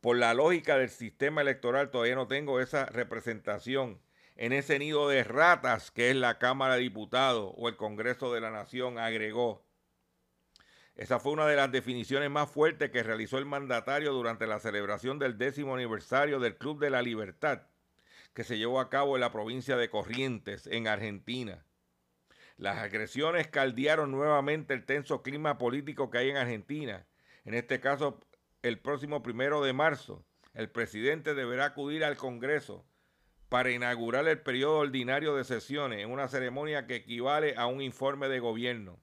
Por 0.01 0.17
la 0.17 0.33
lógica 0.33 0.77
del 0.77 0.89
sistema 0.89 1.41
electoral 1.41 1.89
todavía 1.89 2.15
no 2.15 2.27
tengo 2.27 2.59
esa 2.59 2.85
representación 2.87 4.01
en 4.35 4.51
ese 4.51 4.79
nido 4.79 5.07
de 5.07 5.23
ratas 5.23 5.91
que 5.91 6.09
es 6.09 6.15
la 6.15 6.39
Cámara 6.39 6.75
de 6.75 6.81
Diputados 6.81 7.53
o 7.55 7.69
el 7.69 7.77
Congreso 7.77 8.33
de 8.33 8.41
la 8.41 8.51
Nación, 8.51 8.97
agregó. 8.97 9.65
Esa 10.95 11.19
fue 11.19 11.31
una 11.31 11.47
de 11.47 11.55
las 11.55 11.71
definiciones 11.71 12.29
más 12.29 12.49
fuertes 12.49 12.91
que 12.91 13.03
realizó 13.03 13.37
el 13.37 13.45
mandatario 13.45 14.11
durante 14.11 14.45
la 14.45 14.59
celebración 14.59 15.19
del 15.19 15.37
décimo 15.37 15.75
aniversario 15.75 16.39
del 16.39 16.57
Club 16.57 16.79
de 16.79 16.89
la 16.89 17.01
Libertad, 17.01 17.63
que 18.33 18.43
se 18.43 18.57
llevó 18.57 18.79
a 18.79 18.89
cabo 18.89 19.15
en 19.15 19.21
la 19.21 19.31
provincia 19.31 19.77
de 19.77 19.89
Corrientes, 19.89 20.67
en 20.67 20.87
Argentina. 20.87 21.65
Las 22.57 22.77
agresiones 22.77 23.47
caldearon 23.47 24.11
nuevamente 24.11 24.73
el 24.73 24.85
tenso 24.85 25.21
clima 25.23 25.57
político 25.57 26.09
que 26.09 26.19
hay 26.19 26.29
en 26.29 26.37
Argentina. 26.37 27.07
En 27.45 27.53
este 27.53 27.79
caso, 27.79 28.19
el 28.61 28.79
próximo 28.79 29.21
primero 29.23 29.63
de 29.63 29.73
marzo, 29.73 30.25
el 30.53 30.69
presidente 30.69 31.33
deberá 31.33 31.65
acudir 31.65 32.03
al 32.03 32.15
Congreso 32.15 32.85
para 33.49 33.71
inaugurar 33.71 34.27
el 34.27 34.41
periodo 34.41 34.77
ordinario 34.77 35.35
de 35.35 35.43
sesiones 35.43 36.03
en 36.03 36.11
una 36.11 36.27
ceremonia 36.27 36.87
que 36.87 36.95
equivale 36.95 37.55
a 37.57 37.67
un 37.67 37.81
informe 37.81 38.29
de 38.29 38.39
gobierno. 38.39 38.99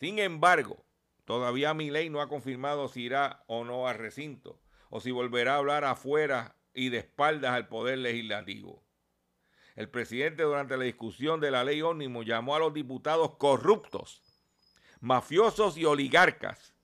Sin 0.00 0.18
embargo, 0.18 0.84
todavía 1.24 1.74
Milei 1.74 2.10
no 2.10 2.20
ha 2.20 2.28
confirmado 2.28 2.88
si 2.88 3.02
irá 3.02 3.44
o 3.46 3.64
no 3.64 3.86
al 3.86 3.98
recinto 3.98 4.60
o 4.90 5.00
si 5.00 5.10
volverá 5.10 5.54
a 5.54 5.58
hablar 5.58 5.84
afuera 5.84 6.56
y 6.74 6.88
de 6.88 6.98
espaldas 6.98 7.52
al 7.52 7.68
poder 7.68 7.98
legislativo. 7.98 8.82
El 9.74 9.88
presidente 9.88 10.42
durante 10.42 10.76
la 10.76 10.84
discusión 10.84 11.40
de 11.40 11.50
la 11.50 11.64
ley 11.64 11.80
ómnibus 11.82 12.26
llamó 12.26 12.54
a 12.56 12.58
los 12.58 12.74
diputados 12.74 13.36
corruptos, 13.36 14.22
mafiosos 15.00 15.76
y 15.78 15.84
oligarcas. 15.84 16.74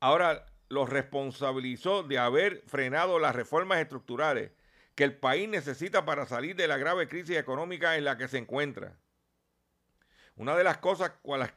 Ahora 0.00 0.46
los 0.68 0.88
responsabilizó 0.88 2.02
de 2.02 2.18
haber 2.18 2.62
frenado 2.66 3.18
las 3.18 3.34
reformas 3.34 3.78
estructurales 3.80 4.52
que 4.94 5.04
el 5.04 5.16
país 5.16 5.48
necesita 5.48 6.04
para 6.04 6.26
salir 6.26 6.54
de 6.56 6.68
la 6.68 6.76
grave 6.76 7.08
crisis 7.08 7.36
económica 7.36 7.96
en 7.96 8.04
la 8.04 8.16
que 8.16 8.28
se 8.28 8.38
encuentra. 8.38 8.96
Una 10.36 10.56
de 10.56 10.64
las 10.64 10.78
cosas 10.78 11.12
por 11.22 11.38
las, 11.38 11.52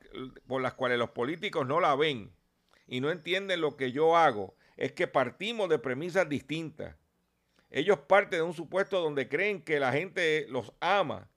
por 0.48 0.62
las 0.62 0.74
cuales 0.74 0.98
los 0.98 1.12
políticos 1.12 1.66
no 1.68 1.80
la 1.80 1.96
ven 1.96 2.32
y 2.88 3.02
no 3.02 3.12
entienden 3.12 3.62
lo 3.62 3.76
que 3.76 3.92
yo 3.92 4.18
hago 4.18 4.56
es 4.76 4.92
que 4.92 5.08
partimos 5.08 5.70
de 5.70 5.80
premisas 5.80 6.30
distintas. 6.30 6.96
Ellos 7.70 8.00
parten 8.00 8.40
de 8.40 8.44
un 8.44 8.54
supuesto 8.54 9.02
donde 9.02 9.28
creen 9.28 9.62
que 9.62 9.80
la 9.80 9.92
gente 9.92 10.46
los 10.50 10.74
ama 10.80 11.30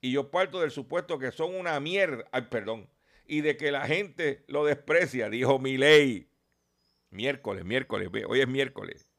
y 0.00 0.12
yo 0.12 0.30
parto 0.30 0.60
del 0.60 0.70
supuesto 0.70 1.18
que 1.18 1.30
son 1.30 1.54
una 1.54 1.78
mierda, 1.80 2.24
ay, 2.32 2.42
perdón, 2.50 2.88
y 3.26 3.42
de 3.42 3.56
que 3.56 3.70
la 3.70 3.86
gente 3.86 4.44
lo 4.48 4.64
desprecia, 4.64 5.28
dijo 5.28 5.58
Milei. 5.58 6.30
Miércoles, 7.10 7.64
miércoles, 7.64 8.08
hoy 8.26 8.40
es 8.40 8.48
miércoles. 8.48 9.10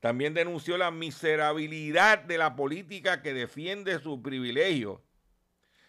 También 0.00 0.34
denunció 0.34 0.76
la 0.76 0.90
miserabilidad 0.90 2.18
de 2.18 2.38
la 2.38 2.56
política 2.56 3.22
que 3.22 3.34
defiende 3.34 3.98
su 3.98 4.22
privilegio. 4.22 5.02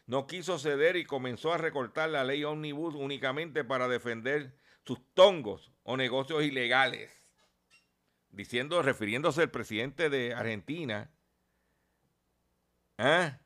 No 0.06 0.28
quiso 0.28 0.60
ceder 0.60 0.96
y 0.96 1.06
comenzó 1.06 1.54
a 1.54 1.58
recortar 1.58 2.10
la 2.10 2.24
ley 2.24 2.44
Omnibus 2.44 2.96
únicamente 2.96 3.64
para 3.64 3.88
defender 3.88 4.56
sus 4.84 5.00
tongos 5.14 5.72
o 5.84 5.98
negocios 5.98 6.44
ilegales. 6.44 7.25
Diciendo, 8.36 8.82
refiriéndose 8.82 9.42
al 9.42 9.50
presidente 9.50 10.10
de 10.10 10.34
Argentina. 10.34 11.10
¿ah? 12.98 13.40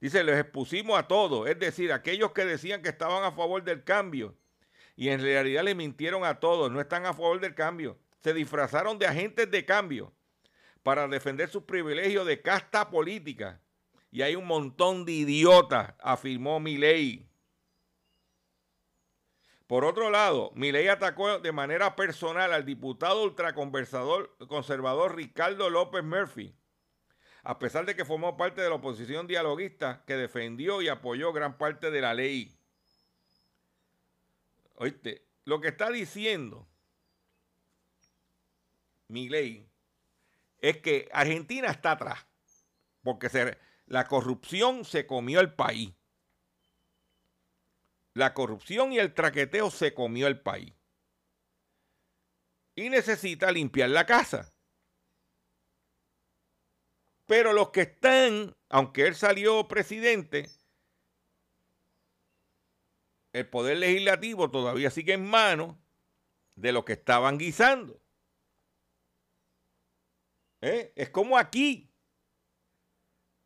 Dice, 0.00 0.24
les 0.24 0.38
expusimos 0.38 0.98
a 0.98 1.06
todos, 1.06 1.48
es 1.48 1.58
decir, 1.58 1.92
aquellos 1.92 2.32
que 2.32 2.44
decían 2.44 2.82
que 2.82 2.88
estaban 2.88 3.24
a 3.24 3.32
favor 3.32 3.62
del 3.62 3.84
cambio 3.84 4.36
y 4.96 5.10
en 5.10 5.20
realidad 5.20 5.62
le 5.62 5.74
mintieron 5.74 6.24
a 6.24 6.40
todos, 6.40 6.72
no 6.72 6.80
están 6.80 7.06
a 7.06 7.12
favor 7.12 7.38
del 7.38 7.54
cambio. 7.54 7.98
Se 8.20 8.34
disfrazaron 8.34 8.98
de 8.98 9.06
agentes 9.06 9.50
de 9.50 9.64
cambio 9.64 10.12
para 10.82 11.06
defender 11.06 11.48
sus 11.48 11.64
privilegios 11.64 12.26
de 12.26 12.40
casta 12.40 12.90
política. 12.90 13.60
Y 14.10 14.22
hay 14.22 14.34
un 14.34 14.46
montón 14.46 15.04
de 15.04 15.12
idiotas, 15.12 15.94
afirmó 16.00 16.58
Milei. 16.58 17.28
Por 19.66 19.84
otro 19.84 20.10
lado, 20.10 20.52
Milei 20.54 20.88
atacó 20.88 21.40
de 21.40 21.50
manera 21.50 21.96
personal 21.96 22.52
al 22.52 22.64
diputado 22.64 23.24
ultraconservador 23.24 24.36
conservador 24.46 25.16
Ricardo 25.16 25.70
López 25.70 26.04
Murphy, 26.04 26.54
a 27.42 27.58
pesar 27.58 27.84
de 27.84 27.96
que 27.96 28.04
formó 28.04 28.36
parte 28.36 28.60
de 28.60 28.68
la 28.68 28.76
oposición 28.76 29.26
dialoguista 29.26 30.04
que 30.06 30.16
defendió 30.16 30.82
y 30.82 30.88
apoyó 30.88 31.32
gran 31.32 31.58
parte 31.58 31.90
de 31.90 32.00
la 32.00 32.14
ley. 32.14 32.56
Oíste, 34.76 35.26
lo 35.44 35.60
que 35.60 35.68
está 35.68 35.90
diciendo 35.90 36.68
Milei 39.08 39.68
es 40.60 40.78
que 40.78 41.08
Argentina 41.12 41.68
está 41.70 41.92
atrás, 41.92 42.24
porque 43.02 43.56
la 43.86 44.06
corrupción 44.06 44.84
se 44.84 45.06
comió 45.06 45.40
el 45.40 45.52
país. 45.52 45.92
La 48.16 48.32
corrupción 48.32 48.94
y 48.94 48.98
el 48.98 49.12
traqueteo 49.12 49.70
se 49.70 49.92
comió 49.92 50.26
el 50.26 50.40
país. 50.40 50.72
Y 52.74 52.88
necesita 52.88 53.52
limpiar 53.52 53.90
la 53.90 54.06
casa. 54.06 54.54
Pero 57.26 57.52
los 57.52 57.72
que 57.72 57.82
están, 57.82 58.56
aunque 58.70 59.06
él 59.06 59.16
salió 59.16 59.68
presidente, 59.68 60.48
el 63.34 63.50
poder 63.50 63.76
legislativo 63.76 64.50
todavía 64.50 64.90
sigue 64.90 65.12
en 65.12 65.26
manos 65.26 65.76
de 66.54 66.72
los 66.72 66.86
que 66.86 66.94
estaban 66.94 67.36
guisando. 67.36 68.00
¿Eh? 70.62 70.90
Es 70.96 71.10
como 71.10 71.36
aquí. 71.36 71.92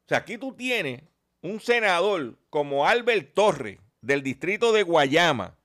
O 0.05 0.09
sea, 0.11 0.19
aquí 0.19 0.39
tú 0.39 0.55
tienes 0.55 1.03
un 1.43 1.59
senador 1.59 2.39
como 2.51 2.87
Albert 2.87 3.35
Torres 3.35 3.81
del 4.01 4.23
distrito 4.23 4.73
de 4.73 4.83
Guayama 4.83 5.57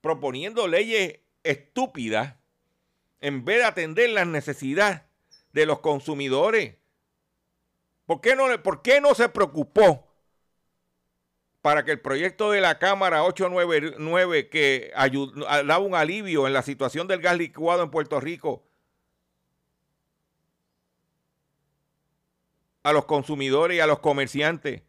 proponiendo 0.00 0.68
leyes 0.68 1.20
estúpidas 1.42 2.36
en 3.20 3.44
vez 3.44 3.58
de 3.58 3.64
atender 3.64 4.10
las 4.10 4.26
necesidades 4.26 5.02
de 5.52 5.66
los 5.66 5.80
consumidores. 5.80 6.76
¿Por 8.06 8.20
qué 8.20 8.36
no, 8.36 8.62
por 8.62 8.82
qué 8.82 9.00
no 9.00 9.14
se 9.14 9.28
preocupó 9.28 10.06
para 11.60 11.84
que 11.84 11.90
el 11.90 12.00
proyecto 12.00 12.52
de 12.52 12.60
la 12.60 12.78
Cámara 12.78 13.24
899 13.24 14.48
que 14.48 14.92
daba 14.94 15.78
un 15.78 15.94
alivio 15.94 16.46
en 16.46 16.52
la 16.52 16.62
situación 16.62 17.08
del 17.08 17.20
gas 17.20 17.36
licuado 17.36 17.82
en 17.82 17.90
Puerto 17.90 18.20
Rico 18.20 18.64
a 22.82 22.92
los 22.92 23.04
consumidores 23.04 23.76
y 23.76 23.80
a 23.80 23.86
los 23.86 23.98
comerciantes, 23.98 24.82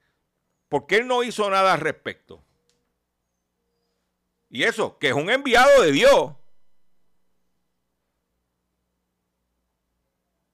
¿por 0.70 0.88
qué 0.88 1.03
no 1.03 1.24
hizo 1.24 1.49
nada 1.49 1.74
al 1.74 1.82
respecto? 1.82 2.43
Y 4.49 4.63
eso, 4.63 4.97
que 4.97 5.09
es 5.09 5.13
un 5.13 5.30
enviado 5.30 5.82
de 5.82 5.91
Dios. 5.91 6.32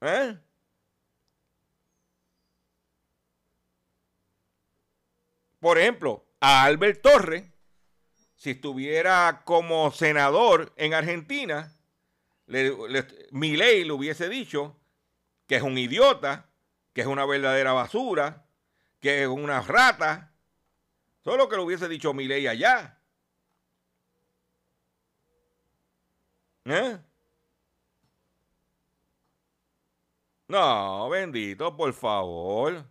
¿Eh? 0.01 0.37
Por 5.59 5.77
ejemplo, 5.77 6.25
a 6.39 6.63
Albert 6.63 7.01
Torres, 7.01 7.43
si 8.35 8.51
estuviera 8.51 9.41
como 9.45 9.91
senador 9.91 10.73
en 10.75 10.93
Argentina, 10.93 11.73
mi 12.45 13.57
ley 13.57 13.83
le 13.83 13.91
hubiese 13.91 14.29
dicho 14.29 14.77
que 15.47 15.55
es 15.55 15.63
un 15.63 15.77
idiota, 15.77 16.49
que 16.93 17.01
es 17.01 17.07
una 17.07 17.25
verdadera 17.25 17.73
basura, 17.73 18.44
que 19.05 19.27
una 19.27 19.61
rata. 19.61 20.33
Solo 21.23 21.47
que 21.47 21.55
lo 21.55 21.63
hubiese 21.63 21.87
dicho 21.87 22.11
mi 22.11 22.25
ley 22.27 22.47
allá. 22.47 22.99
¿Eh? 26.65 26.97
No, 30.47 31.07
bendito, 31.09 31.77
por 31.77 31.93
favor. 31.93 32.83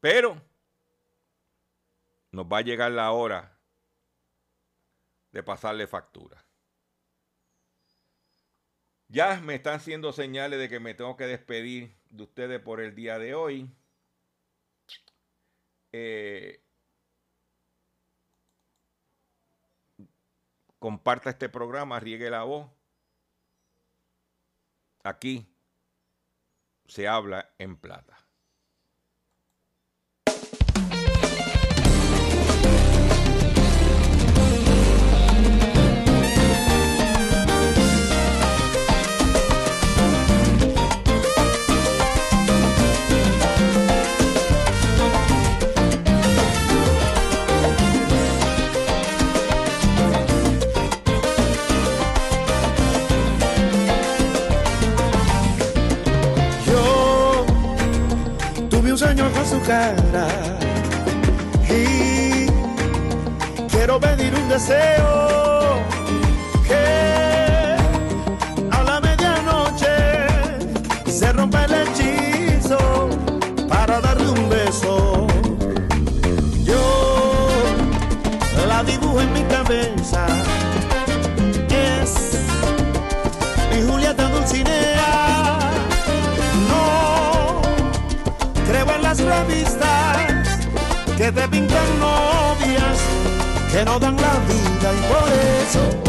Pero 0.00 0.40
nos 2.32 2.46
va 2.46 2.58
a 2.58 2.62
llegar 2.62 2.92
la 2.92 3.12
hora 3.12 3.58
de 5.32 5.42
pasarle 5.42 5.86
factura. 5.86 6.47
Ya 9.08 9.40
me 9.40 9.54
están 9.54 9.74
haciendo 9.76 10.12
señales 10.12 10.58
de 10.58 10.68
que 10.68 10.80
me 10.80 10.94
tengo 10.94 11.16
que 11.16 11.26
despedir 11.26 11.94
de 12.10 12.22
ustedes 12.24 12.60
por 12.60 12.80
el 12.80 12.94
día 12.94 13.18
de 13.18 13.34
hoy. 13.34 13.70
Eh, 15.92 16.62
comparta 20.78 21.30
este 21.30 21.48
programa, 21.48 22.00
riegue 22.00 22.30
la 22.30 22.42
voz. 22.44 22.70
Aquí 25.02 25.46
se 26.86 27.08
habla 27.08 27.54
en 27.58 27.76
plata. 27.76 28.27
Su 59.44 59.60
cara. 59.62 60.28
Y 61.68 62.46
quiero 63.68 64.00
pedir 64.00 64.34
un 64.34 64.48
deseo 64.48 65.78
que 91.28 91.40
te 91.42 91.48
pintan 91.48 92.00
novias 92.00 92.98
que 93.70 93.84
no 93.84 93.98
dan 93.98 94.16
la 94.16 94.34
vida 94.48 94.88
y 94.94 95.00
por 95.12 95.28
eso 95.62 96.08